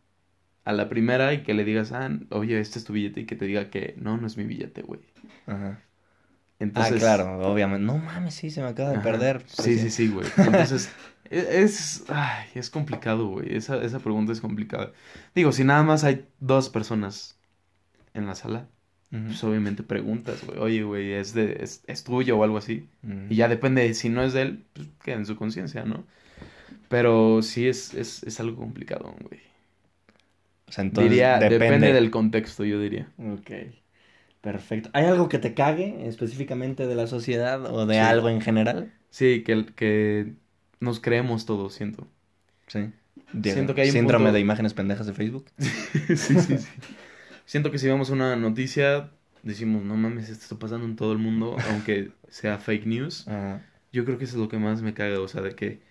[0.65, 3.35] a la primera y que le digas, ah, oye, este es tu billete y que
[3.35, 5.01] te diga que no, no es mi billete, güey.
[5.45, 5.83] Ajá.
[6.59, 7.85] Entonces, ah, claro, obviamente.
[7.85, 9.03] No mames, sí, se me acaba de Ajá.
[9.11, 9.43] perder.
[9.47, 10.27] Sí, sí, sí, güey.
[10.37, 10.89] Entonces,
[11.29, 13.55] e- es, ay, es complicado, güey.
[13.55, 14.91] Esa, esa pregunta es complicada.
[15.35, 17.39] Digo, si nada más hay dos personas
[18.13, 18.67] en la sala,
[19.11, 20.59] pues obviamente preguntas, güey.
[20.59, 22.87] Oye, güey, ¿es, de, es, es tuyo o algo así?
[23.29, 26.05] Y ya depende, de si no es de él, pues queda en su conciencia, ¿no?
[26.89, 29.41] Pero sí es, es, es algo complicado, güey.
[30.67, 33.11] O sea, entonces diría, depende depende del contexto, yo diría.
[33.17, 33.51] Ok.
[34.41, 34.89] Perfecto.
[34.93, 37.99] ¿Hay algo que te cague específicamente de la sociedad o de Sí.
[37.99, 38.93] algo en general?
[39.09, 40.33] Sí, que, que
[40.79, 42.07] nos creemos todos, siento.
[42.67, 42.91] Sí.
[43.43, 45.45] Siento que hay un Síndrome punto- de imágenes pendejas de Facebook.
[45.57, 46.57] sí, sí, sí.
[47.45, 49.09] Siento que si vemos una noticia,
[49.43, 53.27] decimos, no mames, esto está pasando en todo el mundo, aunque sea fake news.
[53.27, 53.65] Ajá.
[53.91, 55.81] Yo creo que eso es lo que más me caga, o sea, de que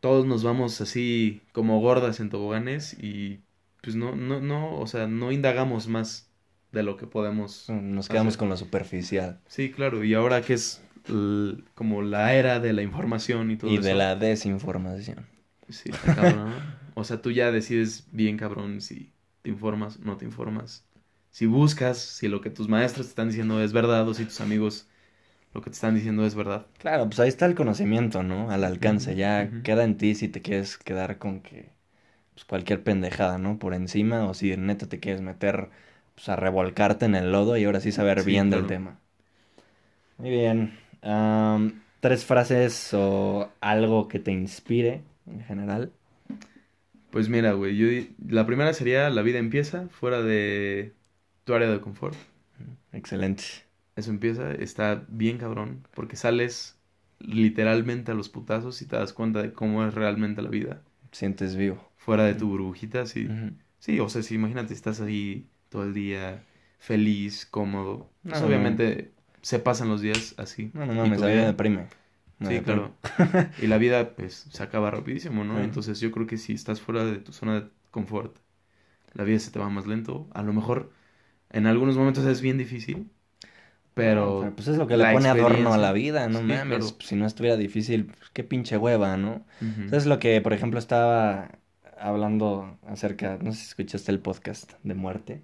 [0.00, 3.40] todos nos vamos así como gordas en toboganes y
[3.82, 6.30] pues no, no, no, o sea, no indagamos más
[6.74, 7.68] de lo que podemos.
[7.70, 8.38] Nos quedamos hacer.
[8.38, 9.40] con lo superficial.
[9.46, 10.82] Sí, claro, y ahora que es
[11.74, 13.94] como la era de la información y todo Y de eso.
[13.94, 15.26] la desinformación.
[15.68, 16.54] Sí, está cabrón.
[16.94, 19.12] O sea, tú ya decides bien, cabrón, si
[19.42, 20.86] te informas, no te informas.
[21.30, 24.40] Si buscas, si lo que tus maestros te están diciendo es verdad o si tus
[24.40, 24.88] amigos
[25.54, 26.66] lo que te están diciendo es verdad.
[26.78, 28.50] Claro, pues ahí está el conocimiento, ¿no?
[28.50, 29.16] Al alcance.
[29.16, 31.70] Ya queda en ti si te quieres quedar con que
[32.34, 33.58] pues, cualquier pendejada, ¿no?
[33.58, 35.70] Por encima o si neta te quieres meter
[36.14, 38.98] pues, a revolcarte en el lodo y ahora sí saber Sí, bien del tema.
[40.18, 40.72] Muy bien.
[42.00, 45.90] Tres frases o algo que te inspire en general.
[47.10, 47.86] Pues mira, güey, yo
[48.28, 50.92] la primera sería la vida empieza fuera de
[51.44, 52.16] tu área de confort.
[52.92, 53.44] Excelente.
[53.96, 56.76] Eso empieza, está bien cabrón, porque sales
[57.20, 60.82] literalmente a los putazos y te das cuenta de cómo es realmente la vida.
[61.12, 61.88] Sientes vivo.
[61.96, 63.28] Fuera de tu burbujita, sí.
[63.78, 66.44] Sí, o sea, si imagínate, estás ahí todo el día
[66.78, 68.08] feliz, cómodo.
[68.22, 69.10] Pues No, obviamente
[69.42, 70.70] se pasan los días así.
[70.72, 71.88] No, no mí me vida- deprime.
[72.38, 72.90] Me Sí, deprime.
[73.02, 73.50] claro.
[73.60, 75.58] Y la vida, pues, se acaba rapidísimo, ¿no?
[75.58, 78.36] Entonces yo creo que si estás fuera de tu zona de confort,
[79.14, 80.28] la vida se te va más lento.
[80.32, 80.92] A lo mejor
[81.50, 83.10] en algunos momentos es bien difícil,
[83.94, 84.44] pero...
[84.44, 86.66] No, pues es lo que le pone adorno a la vida, no Sí, mames.
[86.68, 86.84] claro.
[86.96, 89.44] Pues, si no estuviera difícil, pues, qué pinche hueva, ¿no?
[89.60, 89.88] Ujú.
[89.88, 91.50] ¿Sabes lo que, por ejemplo, estaba
[91.98, 95.42] hablando acerca, no sé si escuchaste el podcast de muerte,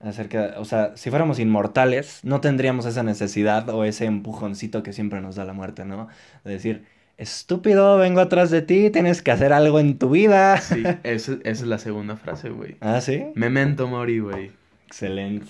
[0.00, 5.20] acerca, o sea, si fuéramos inmortales, no tendríamos esa necesidad o ese empujoncito que siempre
[5.20, 6.08] nos da la muerte, ¿no?
[6.44, 6.84] De decir,
[7.18, 10.58] estúpido, vengo atrás de ti, tienes que hacer algo en tu vida.
[10.58, 12.76] Sí, esa, esa es la segunda frase, güey.
[12.80, 13.24] Ah, ¿sí?
[13.34, 14.52] Memento mori, güey.
[14.86, 15.46] Excelente.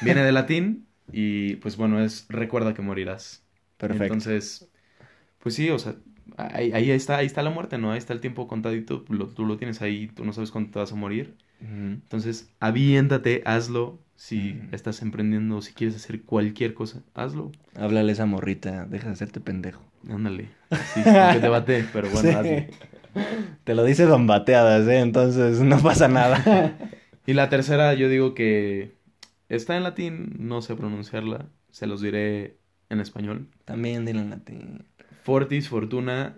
[0.00, 3.42] Viene de latín y, pues bueno, es recuerda que morirás.
[3.76, 4.04] Perfecto.
[4.04, 4.68] Entonces,
[5.38, 5.96] pues sí, o sea,
[6.36, 7.92] ahí, ahí está, ahí está la muerte, ¿no?
[7.92, 10.78] Ahí está el tiempo contadito, lo- tú lo tienes ahí, tú no sabes cuándo te
[10.78, 11.36] vas a morir.
[11.60, 14.00] Entonces, aviéntate, hazlo.
[14.16, 17.50] Si estás emprendiendo, si quieres hacer cualquier cosa, hazlo.
[17.76, 19.82] Háblale a esa morrita, deja de hacerte pendejo.
[20.08, 20.48] Ándale.
[20.94, 21.02] Sí,
[21.40, 22.34] te bate, pero bueno, Sí.
[22.36, 22.62] hazlo.
[23.64, 25.00] Te lo dice Don Bateadas, ¿eh?
[25.00, 26.76] Entonces no pasa nada.
[27.26, 28.96] Y la tercera, yo digo que
[29.48, 32.56] está en latín, no sé pronunciarla, se los diré
[32.90, 33.46] en español.
[33.64, 34.84] También dile en latín.
[35.22, 36.36] Fortis fortuna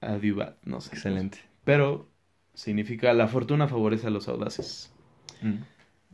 [0.00, 0.94] adiuvat, no sé.
[0.94, 1.38] Excelente.
[1.64, 2.08] Pero
[2.54, 4.92] significa la fortuna favorece a los audaces.
[5.42, 5.62] Mm.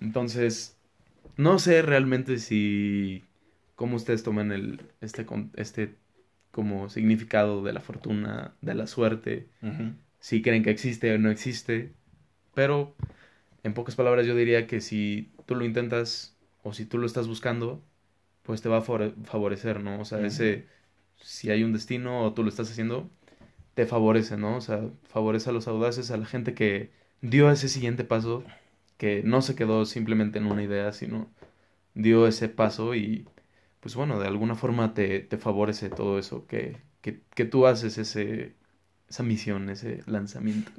[0.00, 0.76] Entonces,
[1.36, 3.24] no sé realmente si
[3.74, 5.94] cómo ustedes toman el este con- este
[6.50, 9.48] como significado de la fortuna, de la suerte,
[10.20, 11.92] si creen que existe o no existe,
[12.54, 12.94] pero
[13.62, 17.28] en pocas palabras yo diría que si tú lo intentas o si tú lo estás
[17.28, 17.82] buscando,
[18.42, 20.00] pues te va a favore- favorecer, ¿no?
[20.00, 20.66] O sea, ese
[21.20, 23.10] si hay un destino o tú lo estás haciendo,
[23.74, 24.56] te favorece, ¿no?
[24.56, 26.92] O sea, favorece a los audaces, a la gente que
[27.22, 28.44] dio ese siguiente paso,
[28.98, 31.30] que no se quedó simplemente en una idea, sino
[31.94, 33.28] dio ese paso y
[33.80, 37.98] pues bueno, de alguna forma te, te favorece todo eso, que, que, que tú haces
[37.98, 38.54] ese,
[39.08, 40.72] esa misión, ese lanzamiento.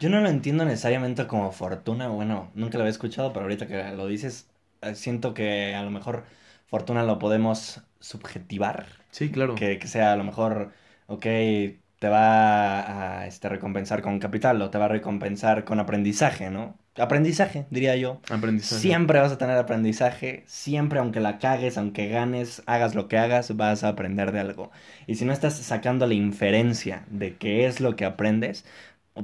[0.00, 3.82] Yo no lo entiendo necesariamente como fortuna, bueno, nunca lo había escuchado, pero ahorita que
[3.96, 4.48] lo dices,
[4.82, 6.24] eh, siento que a lo mejor
[6.66, 9.54] fortuna lo podemos subjetivar, Sí, claro.
[9.54, 10.72] que, que sea a lo mejor,
[11.06, 16.50] ok, te va a este, recompensar con capital o te va a recompensar con aprendizaje,
[16.50, 16.76] ¿no?
[16.96, 18.20] Aprendizaje, diría yo.
[18.30, 18.80] Aprendizaje.
[18.80, 23.56] Siempre vas a tener aprendizaje, siempre aunque la cagues, aunque ganes, hagas lo que hagas,
[23.56, 24.70] vas a aprender de algo.
[25.06, 28.64] Y si no estás sacando la inferencia de qué es lo que aprendes,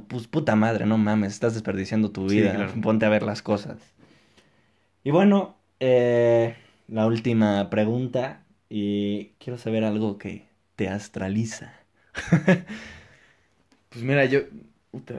[0.07, 2.73] pues puta madre, no mames, estás desperdiciando tu Sí, vida, claro.
[2.81, 3.77] ponte a ver las cosas.
[5.03, 6.55] Y bueno, eh,
[6.87, 10.47] la última pregunta, y quiero saber algo que
[10.77, 11.73] te astraliza.
[13.89, 14.41] Pues mira, yo...
[14.91, 15.15] puta,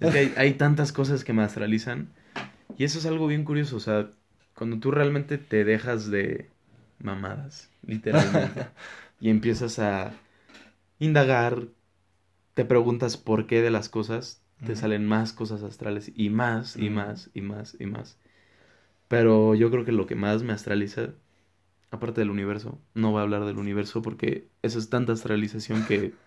[0.00, 2.12] Es que hay, hay tantas cosas que me astralizan.
[2.78, 3.76] Y eso es algo bien curioso.
[3.76, 4.10] O sea,
[4.54, 6.50] cuando tú realmente te dejas de
[6.98, 8.68] mamadas, literalmente,
[9.20, 10.12] y empiezas a
[10.98, 11.68] indagar,
[12.54, 16.90] te preguntas por qué de las cosas, te salen más cosas astrales y más y
[16.90, 18.18] más y más y más.
[19.08, 21.10] Pero yo creo que lo que más me astraliza,
[21.94, 26.18] aparte del universo, no voy a hablar del universo porque eso es tanta astralización que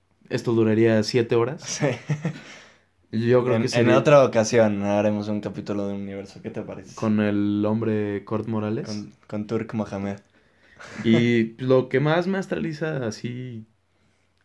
[0.30, 1.62] esto duraría siete horas.
[1.62, 1.86] Sí.
[3.12, 6.62] Yo creo En, que en sería otra ocasión haremos un capítulo de universo, ¿qué te
[6.62, 6.94] parece?
[6.94, 8.86] con el hombre Kurt Morales.
[8.86, 10.20] con, con Turk Mohamed.
[11.02, 13.66] Y lo que más me astraliza así,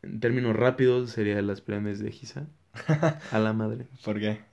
[0.04, 2.48] en términos rápidos, sería las pirámides de Giza.
[3.32, 3.88] A la madre.
[4.04, 4.46] ¿Por qué?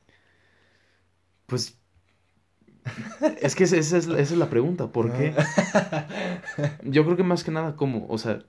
[1.47, 1.79] Pues
[3.41, 5.35] es que esa es, esa es la pregunta, ¿por qué?
[6.85, 8.45] Yo creo que más que nada como, o sea,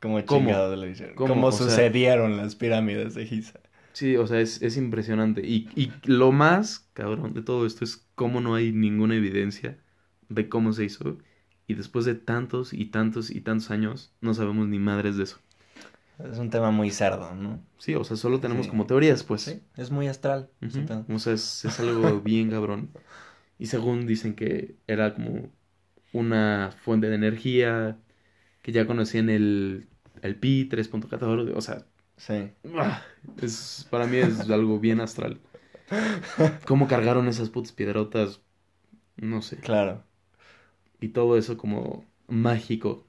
[0.00, 0.46] ¿Cómo ¿Cómo?
[0.46, 1.14] chingado lo hicieron?
[1.14, 1.34] ¿Cómo?
[1.34, 3.60] ¿Cómo, sea- sucedieron las pirámides de Giza?
[3.92, 5.42] sí, o sea, es, es impresionante.
[5.46, 9.78] Y, y lo más cabrón de todo esto es cómo no hay ninguna evidencia
[10.28, 11.18] de cómo se hizo.
[11.66, 15.38] Y después de tantos y tantos y tantos años, no sabemos ni madres de eso.
[16.30, 17.62] Es un tema muy cerdo, ¿no?
[17.78, 18.70] Sí, o sea, solo tenemos Sí.
[18.70, 19.42] como teorías, pues.
[19.42, 20.50] Sí, es muy astral.
[21.08, 22.90] O sea, es, es algo bien cabrón.
[23.60, 25.50] Y según dicen que era como
[26.12, 27.98] una fuente de energía,
[28.62, 29.88] que ya conocían el,
[30.22, 31.86] el pi 3.14, o sea,
[32.16, 32.52] Sí.
[32.76, 33.02] ah,
[33.42, 35.40] es, para mí es algo bien astral.
[36.66, 38.40] ¿Cómo cargaron esas putas piedrotas?
[39.16, 39.58] No sé.
[39.58, 40.04] Claro.
[41.00, 43.04] Y todo eso como mágico,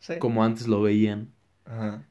[0.00, 0.14] Sí.
[0.18, 2.04] como antes lo veían Ajá.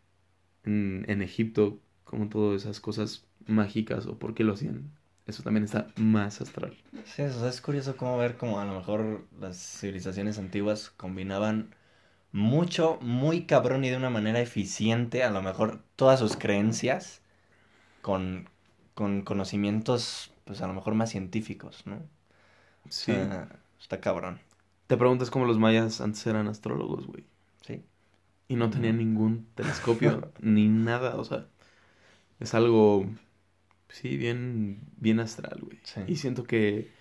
[0.64, 4.92] en, en Egipto, como todas esas cosas mágicas o por qué lo hacían.
[5.26, 6.78] Eso también está más astral.
[7.06, 11.74] Sí, o sea, es curioso cómo ver cómo a lo mejor las civilizaciones antiguas combinaban
[12.34, 17.22] mucho, muy cabrón y de una manera eficiente, a lo mejor todas sus creencias
[18.02, 18.50] con,
[18.96, 21.98] con conocimientos, pues a lo mejor más científicos, ¿no?
[22.90, 23.14] Sí.
[23.30, 23.50] O sea,
[23.80, 24.42] está cabrón,
[24.86, 27.26] Te preguntas cómo los mayas antes eran astrólogos, güey.
[27.62, 27.84] sí.
[28.48, 31.48] Y no tenían ningún telescopio ni nada, o sea,
[32.40, 33.06] es algo,
[33.92, 35.80] sí, bien, bien astral, güey.
[35.84, 36.02] Sí.
[36.08, 36.92] Y siento que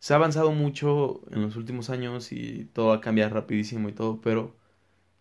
[0.00, 3.92] se ha avanzado mucho en los últimos años y todo va a cambiar rapidísimo y
[3.92, 4.56] todo, pero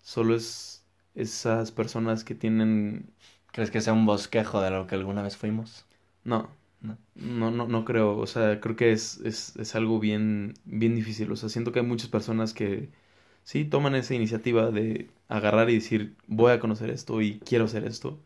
[0.01, 3.13] solo es esas personas que tienen,
[3.53, 5.85] ¿Crees que sea un bosquejo de lo que alguna vez fuimos?
[6.23, 6.49] no,
[6.81, 6.97] No.
[7.15, 11.31] no, no, no creo, o sea, creo que es, es, es algo bien, bien difícil,
[11.31, 12.89] o sea, siento que hay muchas personas que
[13.43, 17.85] sí toman esa iniciativa de agarrar y decir, voy a conocer esto y quiero hacer
[17.85, 18.19] esto.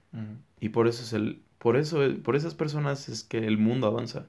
[0.59, 4.27] Y por eso es el, por eso, por esas personas es que el mundo avanza.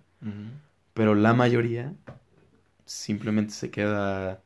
[0.94, 1.94] Pero la mayoría
[2.86, 4.42] simplemente se queda,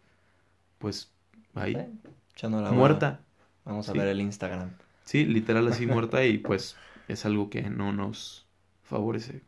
[0.79, 1.13] pues,
[1.55, 3.21] ahí, Sí, la muerta.
[3.65, 3.99] Vamos a Sí.
[3.99, 4.71] ver el Instagram.
[5.05, 6.77] Sí, literal así muerta y pues
[7.09, 8.47] es algo que no nos
[8.85, 9.43] favorece.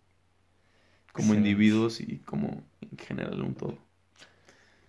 [1.13, 3.79] como individuos y como en general un todo.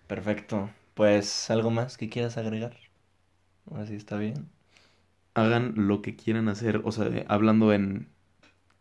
[0.07, 0.69] Perfecto.
[0.93, 2.77] Pues, ¿algo más que quieras agregar?
[3.75, 4.49] Así está bien.
[5.35, 8.07] Hagan lo que quieran hacer, o sea, hablando en,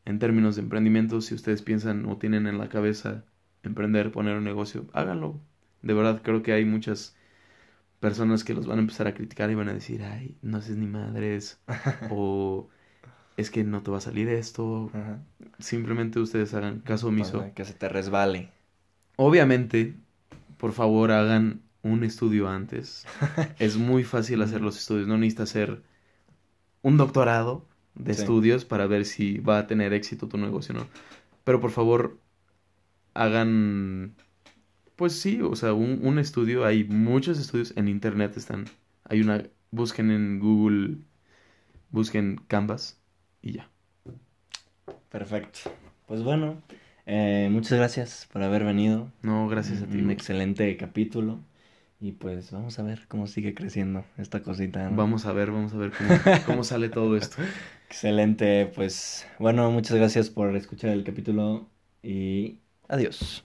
[0.05, 3.25] en términos de emprendimiento, si ustedes piensan o tienen en la cabeza
[3.63, 5.41] emprender, poner un negocio, háganlo.
[5.83, 7.17] De verdad, creo que hay muchas
[8.01, 10.77] personas que los van a empezar a criticar y van a decir, ay, no haces
[10.77, 11.61] ni madres,
[12.11, 12.69] o
[13.37, 14.91] es que no te va a salir esto.
[14.93, 15.21] Ajá.
[15.59, 17.39] Simplemente ustedes hagan caso omiso.
[17.39, 18.51] Para que se te resbale.
[19.17, 19.95] Obviamente,
[20.57, 23.07] por favor, hagan un estudio antes.
[23.59, 25.83] Es muy fácil hacer los estudios, no necesitas hacer
[26.83, 28.21] un doctorado de Sí.
[28.23, 30.87] estudios para ver si va a tener éxito tu negocio o no.
[31.45, 32.19] Pero por favor,
[33.15, 34.15] hagan,
[34.97, 36.65] pues sí, o sea, un, un estudio.
[36.65, 38.67] Hay muchos estudios en internet, están.
[39.05, 40.99] Hay una, busquen en Google,
[41.91, 42.99] busquen Canvas
[43.43, 43.69] y ya.
[45.11, 45.61] Perfecto.
[46.07, 46.61] Pues bueno,
[47.07, 49.11] eh, muchas gracias por haber venido.
[49.23, 49.99] No, gracias a ti.
[49.99, 51.41] Un excelente capítulo.
[52.01, 54.91] Y pues vamos a ver cómo sigue creciendo esta cosita.
[54.91, 54.97] ¿no?
[54.97, 56.11] Vamos a ver, vamos a ver cómo,
[56.47, 57.37] cómo sale todo esto.
[57.93, 58.73] Excelente.
[58.75, 61.69] Pues bueno, muchas gracias por escuchar el capítulo
[62.03, 62.57] y
[62.89, 63.45] adiós.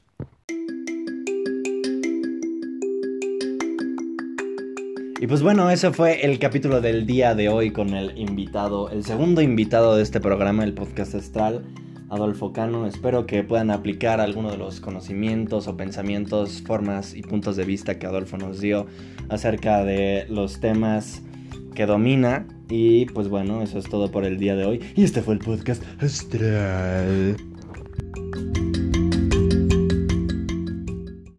[5.20, 9.04] Y pues bueno, ese fue el capítulo del día de hoy con el invitado, el
[9.04, 11.66] segundo invitado de este programa, el podcast astral,
[12.10, 12.88] Adolfo Cano.
[12.88, 18.00] Espero que puedan aplicar alguno de los conocimientos o pensamientos, formas y puntos de vista
[18.00, 18.86] que Adolfo nos dio
[19.28, 21.22] acerca de los temas
[21.78, 22.48] que domina.
[22.70, 24.82] Y pues bueno, eso es todo por el día de hoy.
[24.96, 27.38] Y este fue el podcast astral.